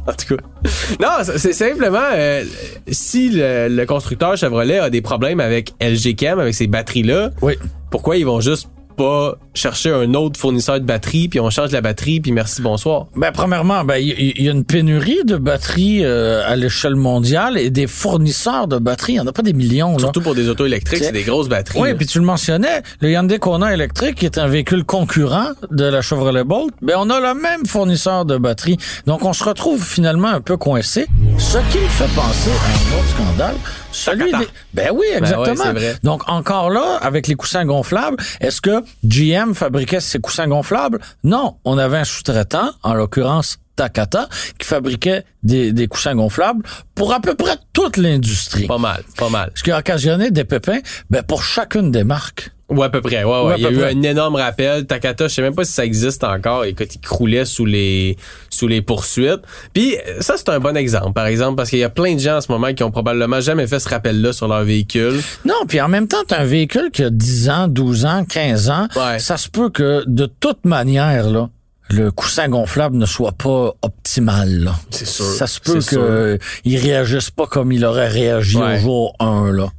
en 0.08 0.14
tout 0.14 0.36
cas. 0.38 0.42
Non, 1.02 1.10
c'est- 1.24 1.38
c'est 1.38 1.54
simplement 1.54 2.00
euh, 2.14 2.44
si 2.88 3.30
le, 3.32 3.68
le 3.68 3.86
constructeur 3.86 4.38
Chevrolet 4.38 4.80
a 4.80 4.90
des 4.90 5.02
problèmes 5.02 5.42
avec 5.42 5.74
LG 5.82 6.16
Chem, 6.18 6.40
avec 6.40 6.54
ces 6.54 6.68
batteries-là, 6.68 7.32
Oui. 7.42 7.56
pourquoi 7.92 8.16
ils 8.16 8.26
vont 8.26 8.40
juste 8.40 8.70
pas 8.96 9.36
chercher 9.60 9.92
un 9.92 10.14
autre 10.14 10.40
fournisseur 10.40 10.80
de 10.80 10.86
batterie, 10.86 11.28
puis 11.28 11.40
on 11.40 11.50
change 11.50 11.72
la 11.72 11.82
batterie, 11.82 12.20
puis 12.20 12.32
merci, 12.32 12.62
bonsoir. 12.62 13.08
Ben, 13.16 13.32
premièrement, 13.32 13.84
ben, 13.84 13.98
il 13.98 14.42
y, 14.42 14.48
a 14.48 14.52
une 14.52 14.64
pénurie 14.64 15.24
de 15.26 15.36
batteries 15.36 16.04
euh, 16.04 16.42
à 16.48 16.56
l'échelle 16.56 16.96
mondiale 16.96 17.58
et 17.58 17.70
des 17.70 17.88
fournisseurs 17.88 18.68
de 18.68 18.78
batteries. 18.78 19.14
Il 19.14 19.16
n'y 19.16 19.22
en 19.22 19.28
a 19.28 19.34
pas 19.34 19.42
des 19.42 19.54
millions, 19.54 19.94
là. 19.94 20.00
Surtout 20.00 20.22
pour 20.22 20.36
des 20.36 20.50
autos 20.50 20.66
électriques, 20.66 21.04
c'est 21.04 21.12
des 21.12 21.24
grosses 21.24 21.50
batteries. 21.50 21.80
Oui, 21.80 21.94
puis 21.94 22.06
tu 22.06 22.20
le 22.20 22.26
mentionnais, 22.26 22.82
le 23.02 23.12
Hyundai 23.12 23.40
Kona 23.40 23.74
électrique, 23.74 24.16
qui 24.16 24.26
est 24.26 24.38
un 24.38 24.48
véhicule 24.48 24.84
concurrent 24.84 25.50
de 25.72 25.86
la 25.86 26.02
Chevrolet 26.02 26.44
Bolt, 26.44 26.74
ben 26.82 26.96
on 26.98 27.10
a 27.10 27.20
le 27.20 27.40
même 27.40 27.66
fournisseur 27.66 28.26
de 28.26 28.38
batteries. 28.38 28.78
Donc 29.06 29.24
on 29.26 29.34
se 29.34 29.44
retrouve 29.44 29.84
finalement 29.84 30.30
un 30.30 30.42
peu 30.42 30.58
coincé. 30.58 31.08
Ce 31.38 31.58
qui 31.72 31.80
me 31.80 31.88
fait 31.88 32.16
penser 32.16 32.52
à 32.52 32.96
un 32.96 33.00
autre 33.00 33.10
scandale, 33.10 33.56
celui 33.92 34.32
des... 34.32 34.48
Ben 34.74 34.90
oui, 34.94 35.06
exactement. 35.16 35.46
ouais, 35.46 35.56
c'est 35.56 35.72
vrai. 35.72 35.96
Donc 36.04 36.24
encore 36.28 36.70
là, 36.70 36.98
avec 37.02 37.28
les 37.28 37.36
coussins 37.36 37.66
gonflables, 37.66 38.18
est-ce 38.40 38.62
que 38.62 38.84
GM 39.04 39.49
fabriquait 39.54 40.00
ces 40.00 40.20
coussins 40.20 40.48
gonflables? 40.48 41.00
Non, 41.24 41.58
on 41.64 41.78
avait 41.78 41.98
un 41.98 42.04
sous-traitant, 42.04 42.72
en 42.84 42.94
l'occurrence 42.94 43.60
Takata, 43.76 44.28
qui 44.58 44.68
fabriquait 44.68 45.24
des, 45.42 45.72
des 45.72 45.88
coussins 45.88 46.16
gonflables 46.16 46.64
pour 46.96 47.14
à 47.14 47.22
peu 47.22 47.36
près 47.36 47.58
toute 47.72 47.98
l'industrie. 47.98 48.68
Pas 48.68 48.78
mal, 48.78 49.04
pas 49.16 49.30
mal. 49.30 49.52
Ce 49.56 49.64
qui 49.64 49.72
a 49.72 49.80
occasionné 49.80 50.32
des 50.32 50.44
pépins 50.44 50.80
ben, 51.10 51.24
pour 51.24 51.44
chacune 51.44 51.92
des 51.92 52.04
marques. 52.04 52.52
Ouais, 52.70 52.86
à 52.86 52.90
peu 52.90 53.02
près. 53.02 53.24
Ouais, 53.24 53.42
ouais. 53.46 53.54
Il 53.58 53.64
y 53.64 53.66
a 53.66 53.72
eu 53.72 53.78
près. 53.78 53.94
un 53.94 54.02
énorme 54.04 54.36
rappel. 54.36 54.86
Takata, 54.86 55.28
je 55.28 55.34
sais 55.34 55.42
même 55.42 55.56
pas 55.56 55.66
si 55.66 55.72
ça 55.74 55.84
existe 55.86 56.24
encore. 56.24 56.66
Écoute, 56.66 56.94
il 56.94 57.00
croulait 57.02 57.46
sous 57.46 57.66
les 57.66 58.16
sous 58.50 58.68
les 58.68 58.82
poursuites. 58.82 59.42
Puis 59.74 59.96
ça, 60.20 60.36
c'est 60.38 60.50
un 60.50 60.60
bon 60.60 60.78
exemple, 60.78 61.14
par 61.14 61.26
exemple, 61.26 61.56
parce 61.56 61.70
qu'il 61.70 61.80
y 61.80 61.84
a 61.84 61.90
plein 61.90 62.14
de 62.16 62.20
gens 62.20 62.38
en 62.38 62.42
ce 62.42 62.52
moment 62.52 62.74
qui 62.74 62.84
ont 62.84 62.92
probablement 62.92 63.40
jamais 63.42 63.66
fait 63.68 63.80
ce 63.80 63.90
rappel-là 63.90 64.34
sur 64.34 64.48
leur 64.48 64.64
véhicule. 64.64 65.20
Non, 65.46 65.56
puis 65.68 65.82
en 65.82 65.88
même 65.88 66.08
temps, 66.08 66.24
t'as 66.28 66.40
un 66.42 66.46
véhicule 66.46 66.90
qui 66.92 67.04
a 67.04 67.10
10 67.10 67.50
ans, 67.50 67.68
12 67.68 68.06
ans, 68.06 68.24
15 68.28 68.70
ans. 68.70 68.88
Ouais. 68.96 69.20
Ça 69.20 69.38
se 69.38 69.50
peut 69.50 69.70
que, 69.70 70.04
de 70.08 70.26
toute 70.28 70.66
manière, 70.66 71.30
là, 71.30 71.50
le 71.90 72.12
coussin 72.12 72.48
gonflable 72.50 72.98
ne 72.98 73.06
soit 73.08 73.32
pas 73.32 73.74
optimal. 73.82 74.48
Là. 74.60 74.76
C'est 74.92 75.08
sûr. 75.08 75.26
Ça 75.26 75.48
se 75.48 75.60
peut 75.60 75.80
qu'il 75.80 76.78
réagisse 76.78 77.32
pas 77.32 77.48
comme 77.48 77.72
il 77.72 77.84
aurait 77.84 78.10
réagi 78.10 78.58
Ouais. 78.58 78.76
au 78.78 78.80
jour 78.80 79.16
1. 79.20 79.52
Là. 79.54 79.70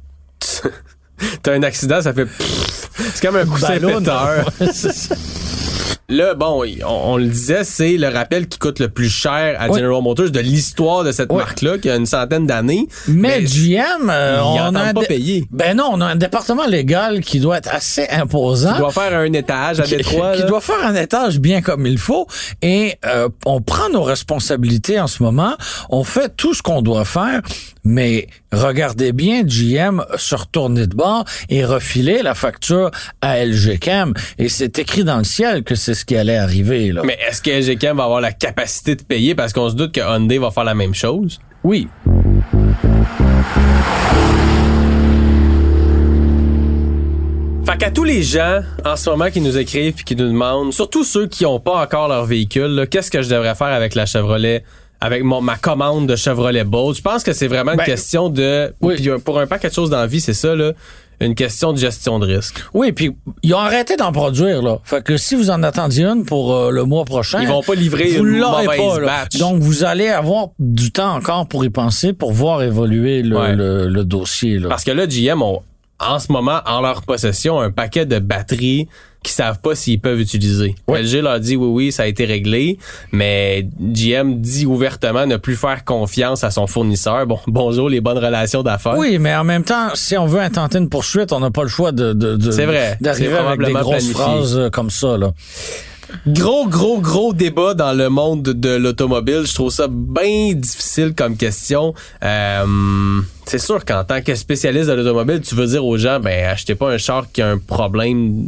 T'as 1.43 1.53
un 1.53 1.63
accident, 1.63 2.01
ça 2.01 2.13
fait 2.13 2.25
pfff. 2.25 2.89
C'est 3.13 3.21
comme 3.25 3.35
un 3.37 3.45
coussin 3.45 3.77
Ballon. 3.79 3.99
péteur. 3.99 4.45
Là, 6.11 6.33
bon, 6.33 6.65
on, 6.85 7.13
on 7.13 7.15
le 7.17 7.25
disait, 7.27 7.63
c'est 7.63 7.95
le 7.95 8.09
rappel 8.09 8.47
qui 8.49 8.59
coûte 8.59 8.79
le 8.79 8.89
plus 8.89 9.09
cher 9.09 9.55
à 9.57 9.69
Oui. 9.69 9.79
General 9.79 10.01
Motors 10.03 10.29
de 10.29 10.39
l'histoire 10.41 11.05
de 11.05 11.13
cette 11.13 11.29
Oui. 11.31 11.37
marque-là, 11.37 11.77
qui 11.77 11.89
a 11.89 11.95
une 11.95 12.05
centaine 12.05 12.45
d'années. 12.45 12.85
Mais, 13.07 13.41
GM, 13.43 14.09
euh, 14.09 14.41
on 14.43 14.75
a 14.75 14.93
pas 14.93 15.01
payer. 15.03 15.45
Ben 15.51 15.77
non, 15.77 15.89
on 15.93 16.01
a 16.01 16.05
un 16.07 16.17
département 16.17 16.65
légal 16.67 17.21
qui 17.21 17.39
doit 17.39 17.59
être 17.59 17.73
assez 17.73 18.07
imposant. 18.09 18.73
Il 18.75 18.79
doit 18.79 18.91
faire 18.91 19.17
un 19.17 19.31
étage 19.31 19.79
à 19.79 19.83
qui, 19.83 19.95
Détroit. 19.95 20.33
qui 20.33 20.41
là. 20.41 20.47
doit 20.47 20.59
faire 20.59 20.85
un 20.85 20.95
étage 20.95 21.39
bien 21.39 21.61
comme 21.61 21.85
il 21.87 21.97
faut 21.97 22.27
et 22.61 22.95
euh, 23.05 23.29
on 23.45 23.61
prend 23.61 23.87
nos 23.89 24.03
responsabilités 24.03 24.99
en 24.99 25.07
ce 25.07 25.23
moment, 25.23 25.55
on 25.89 26.03
fait 26.03 26.35
tout 26.35 26.53
ce 26.53 26.61
qu'on 26.61 26.81
doit 26.81 27.05
faire, 27.05 27.41
mais 27.85 28.27
regardez 28.51 29.13
bien 29.13 29.43
GM 29.43 30.03
se 30.17 30.35
retourner 30.35 30.87
de 30.87 30.95
bord 30.95 31.23
et 31.49 31.63
refiler 31.63 32.21
la 32.21 32.35
facture 32.35 32.91
à 33.21 33.43
LG 33.45 33.79
Chem 33.81 34.13
et 34.37 34.49
c'est 34.49 34.77
écrit 34.77 35.05
dans 35.05 35.17
le 35.17 35.23
ciel 35.23 35.63
que 35.63 35.75
c'est 35.75 36.00
ce 36.01 36.05
qui 36.05 36.17
allait 36.17 36.35
arriver 36.37 36.91
là. 36.91 37.01
Mais 37.05 37.17
est-ce 37.27 37.41
que 37.41 37.49
LGCam 37.51 37.97
va 37.97 38.03
avoir 38.05 38.21
la 38.21 38.31
capacité 38.31 38.95
de 38.95 39.03
payer 39.03 39.33
parce 39.35 39.53
qu'on 39.53 39.69
se 39.69 39.75
doute 39.75 39.93
que 39.93 40.01
Hyundai 40.01 40.37
va 40.39 40.51
faire 40.51 40.63
la 40.65 40.75
même 40.75 40.93
chose? 40.95 41.39
oui, 41.63 41.87
Fait 47.65 47.77
qu'à 47.77 47.91
tous 47.91 48.03
les 48.03 48.23
gens 48.23 48.61
en 48.83 48.95
ce 48.95 49.09
moment 49.11 49.29
qui 49.29 49.39
nous 49.39 49.57
écrivent 49.57 49.95
et 49.99 50.03
qui 50.03 50.15
nous 50.15 50.27
demandent, 50.27 50.73
surtout 50.73 51.03
ceux 51.03 51.27
qui 51.27 51.43
n'ont 51.43 51.59
pas 51.59 51.81
encore 51.83 52.07
leur 52.07 52.25
véhicule, 52.25 52.87
qu'est-ce 52.89 53.11
que 53.11 53.21
je 53.21 53.29
devrais 53.29 53.53
faire 53.55 53.67
avec 53.67 53.93
la 53.93 54.05
Chevrolet, 54.07 54.63
avec 54.99 55.23
mon, 55.23 55.41
ma 55.41 55.57
commande 55.57 56.07
de 56.07 56.15
Chevrolet 56.15 56.63
Bolt? 56.63 56.97
Je 56.97 57.01
pense 57.03 57.23
que 57.23 57.33
c'est 57.33 57.47
vraiment 57.47 57.71
une 57.73 57.77
Ben, 57.77 57.83
question 57.85 58.29
de... 58.29 58.73
oui. 58.81 58.95
puis, 58.95 59.09
euh, 59.09 59.19
pour 59.19 59.39
un 59.39 59.45
paquet 59.45 59.69
de 59.69 59.73
choses 59.73 59.91
dans 59.91 59.99
la 59.99 60.07
vie, 60.07 60.19
c'est 60.21 60.33
ça, 60.33 60.55
là, 60.55 60.71
une 61.25 61.35
question 61.35 61.73
de 61.73 61.77
gestion 61.77 62.19
de 62.19 62.25
risque. 62.25 62.63
oui, 62.73 62.91
puis 62.91 63.15
ils 63.43 63.53
ont 63.53 63.59
arrêté 63.59 63.95
d'en 63.95 64.11
produire 64.11 64.61
là. 64.61 64.79
Fait 64.83 65.03
que 65.03 65.17
si 65.17 65.35
vous 65.35 65.49
en 65.49 65.63
attendiez 65.63 66.05
une 66.05 66.25
pour 66.25 66.53
euh, 66.53 66.71
le 66.71 66.83
mois 66.83 67.05
prochain, 67.05 67.41
Ils 67.41 67.47
vont 67.47 67.61
pas 67.61 67.75
livrer 67.75 68.17
vous 68.17 68.25
une 68.25 68.39
mauvaise 68.39 68.67
pas, 68.67 68.99
batch. 68.99 69.37
Donc, 69.37 69.59
vous 69.61 69.83
allez 69.83 70.07
avoir 70.09 70.47
du 70.59 70.91
temps 70.91 71.15
encore 71.15 71.47
pour 71.47 71.63
y 71.65 71.69
penser, 71.69 72.13
pour 72.13 72.31
voir 72.33 72.61
évoluer 72.63 73.21
le, 73.21 73.37
Ouais. 73.37 73.55
le, 73.55 73.87
le 73.87 74.03
dossier. 74.03 74.59
Là. 74.59 74.69
Parce 74.69 74.83
que 74.83 74.91
là, 74.91 75.05
GM 75.07 75.41
ont 75.41 75.61
en 75.99 76.17
ce 76.19 76.31
moment 76.31 76.61
en 76.65 76.81
leur 76.81 77.03
possession 77.03 77.59
un 77.59 77.69
paquet 77.71 78.05
de 78.05 78.17
batteries 78.19 78.87
qu'ils 79.23 79.33
savent 79.33 79.59
pas 79.59 79.75
s'ils 79.75 79.99
peuvent 80.01 80.19
utiliser. 80.19 80.73
LG 80.87 81.21
leur 81.21 81.39
dit 81.39 81.55
oui, 81.55 81.67
oui, 81.67 81.91
ça 81.91 82.03
a 82.03 82.05
été 82.07 82.25
réglé, 82.25 82.77
mais 83.11 83.67
GM 83.79 84.35
dit 84.41 84.65
ouvertement 84.65 85.25
ne 85.27 85.37
plus 85.37 85.55
faire 85.55 85.83
confiance 85.85 86.43
à 86.43 86.49
son 86.51 86.65
fournisseur. 86.65 87.27
Bon, 87.27 87.39
bonjour 87.47 87.87
les 87.89 88.01
bonnes 88.01 88.17
relations 88.17 88.63
d'affaires. 88.63 88.97
Oui, 88.97 89.19
mais 89.19 89.35
en 89.35 89.43
même 89.43 89.63
temps, 89.63 89.89
si 89.93 90.17
on 90.17 90.25
veut 90.25 90.39
intenter 90.41 90.79
une 90.79 90.89
poursuite, 90.89 91.33
on 91.33 91.39
n'a 91.39 91.51
pas 91.51 91.63
le 91.63 91.69
choix 91.69 91.91
de, 91.91 92.13
de, 92.13 92.35
de- 92.35 92.51
C'est 92.51 92.65
vrai. 92.65 92.97
d'arriver 92.99 93.29
C'est 93.31 93.37
avec 93.37 93.59
des 93.63 93.73
grosses 93.73 93.85
planifié. 93.85 94.13
phrases 94.13 94.57
euh, 94.57 94.69
comme 94.71 94.89
ça. 94.89 95.17
Là. 95.17 95.31
Gros, 96.27 96.67
gros, 96.67 96.99
gros 96.99 97.31
débat 97.33 97.73
dans 97.73 97.93
le 97.93 98.09
monde 98.09 98.41
de 98.43 98.69
l'automobile. 98.75 99.43
Je 99.45 99.53
trouve 99.53 99.71
ça 99.71 99.87
bien 99.89 100.53
difficile 100.55 101.13
comme 101.15 101.37
question. 101.37 101.93
Euh, 102.23 103.21
c'est 103.45 103.59
sûr 103.59 103.85
qu'en 103.85 104.03
tant 104.03 104.21
que 104.21 104.35
spécialiste 104.35 104.89
de 104.89 104.93
l'automobile, 104.93 105.39
tu 105.41 105.55
veux 105.55 105.67
dire 105.67 105.85
aux 105.85 105.97
gens, 105.97 106.19
ben, 106.19 106.47
achetez 106.47 106.75
pas 106.75 106.89
un 106.91 106.97
char 106.97 107.31
qui 107.31 107.41
a 107.41 107.49
un 107.51 107.57
problème 107.59 108.45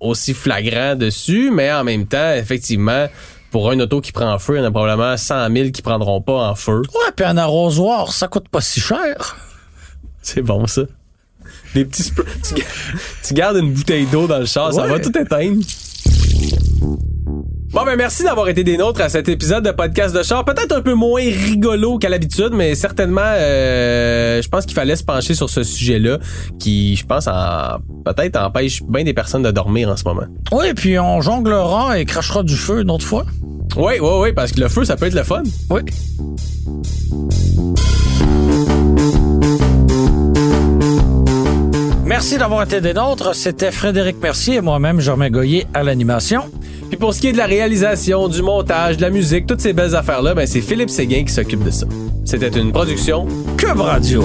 aussi 0.00 0.34
flagrant 0.34 0.94
dessus, 0.94 1.50
mais 1.50 1.72
en 1.72 1.84
même 1.84 2.06
temps, 2.06 2.32
effectivement, 2.34 3.08
pour 3.50 3.70
un 3.70 3.80
auto 3.80 4.00
qui 4.00 4.12
prend 4.12 4.38
feu, 4.38 4.56
il 4.56 4.58
y 4.58 4.60
en 4.60 4.66
a 4.66 4.70
probablement 4.70 5.16
100 5.16 5.52
000 5.52 5.70
qui 5.70 5.82
prendront 5.82 6.20
pas 6.20 6.50
en 6.50 6.54
feu. 6.54 6.82
Ouais, 6.94 7.12
puis 7.16 7.24
un 7.24 7.36
arrosoir, 7.36 8.12
ça 8.12 8.28
coûte 8.28 8.48
pas 8.48 8.60
si 8.60 8.80
cher. 8.80 9.36
C'est 10.22 10.42
bon, 10.42 10.66
ça. 10.66 10.82
Des 11.74 11.84
petits 11.84 12.12
tu, 12.44 12.54
tu 13.24 13.34
gardes 13.34 13.56
une 13.56 13.72
bouteille 13.72 14.06
d'eau 14.06 14.26
dans 14.26 14.38
le 14.38 14.46
char, 14.46 14.72
ça 14.72 14.86
va 14.86 14.98
tout 14.98 15.16
éteindre. 15.16 15.62
Bon, 17.70 17.84
ben 17.84 17.96
merci 17.96 18.22
d'avoir 18.24 18.48
été 18.48 18.64
des 18.64 18.78
nôtres 18.78 19.02
à 19.02 19.10
cet 19.10 19.28
épisode 19.28 19.62
de 19.64 19.70
podcast 19.72 20.14
de 20.16 20.22
char. 20.22 20.42
Peut-être 20.44 20.74
un 20.74 20.80
peu 20.80 20.94
moins 20.94 21.20
rigolo 21.20 21.98
qu'à 21.98 22.08
l'habitude, 22.08 22.50
mais 22.54 22.74
certainement, 22.74 23.20
euh, 23.24 24.40
je 24.40 24.48
pense 24.48 24.64
qu'il 24.64 24.74
fallait 24.74 24.96
se 24.96 25.04
pencher 25.04 25.34
sur 25.34 25.50
ce 25.50 25.62
sujet-là, 25.62 26.18
qui, 26.58 26.96
je 26.96 27.04
pense, 27.04 27.26
en- 27.28 27.78
peut-être 28.06 28.36
empêche 28.40 28.82
bien 28.88 29.04
des 29.04 29.12
personnes 29.12 29.42
de 29.42 29.50
dormir 29.50 29.90
en 29.90 29.96
ce 29.98 30.04
moment. 30.04 30.24
Oui, 30.50 30.72
puis 30.74 30.98
on 30.98 31.20
jonglera 31.20 31.98
et 31.98 32.06
crachera 32.06 32.42
du 32.42 32.56
feu 32.56 32.80
une 32.80 32.90
autre 32.90 33.04
fois. 33.06 33.26
Oui, 33.76 33.94
oui, 34.00 34.10
oui, 34.22 34.32
parce 34.32 34.52
que 34.52 34.60
le 34.60 34.68
feu, 34.68 34.84
ça 34.84 34.96
peut 34.96 35.06
être 35.06 35.14
le 35.14 35.22
fun. 35.22 35.42
Oui. 35.68 35.82
Merci 42.04 42.38
d'avoir 42.38 42.62
été 42.62 42.80
des 42.80 42.94
nôtres. 42.94 43.34
C'était 43.34 43.70
Frédéric 43.70 44.20
Mercier 44.20 44.56
et 44.56 44.60
moi-même, 44.60 45.00
Germain 45.00 45.30
Goyer 45.30 45.66
à 45.74 45.82
l'animation. 45.82 46.42
Puis 46.88 46.96
pour 46.96 47.12
ce 47.12 47.20
qui 47.20 47.28
est 47.28 47.32
de 47.32 47.36
la 47.38 47.46
réalisation, 47.46 48.28
du 48.28 48.42
montage, 48.42 48.96
de 48.96 49.02
la 49.02 49.10
musique, 49.10 49.46
toutes 49.46 49.60
ces 49.60 49.72
belles 49.72 49.94
affaires-là, 49.94 50.34
ben 50.34 50.46
c'est 50.46 50.60
Philippe 50.62 50.90
Séguin 50.90 51.24
qui 51.24 51.32
s'occupe 51.32 51.62
de 51.62 51.70
ça. 51.70 51.86
C'était 52.24 52.48
une 52.48 52.72
production 52.72 53.26
Cube 53.56 53.80
Radio. 53.80 54.22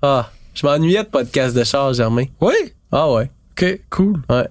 Ah, 0.00 0.30
je 0.54 0.66
m'ennuyais 0.66 1.02
de 1.02 1.08
podcast 1.08 1.56
de 1.56 1.64
char, 1.64 1.92
Germain. 1.92 2.24
Oui? 2.40 2.54
Ah 2.92 3.10
ouais. 3.12 3.30
OK, 3.52 3.80
cool. 3.90 4.22
Ouais. 4.30 4.46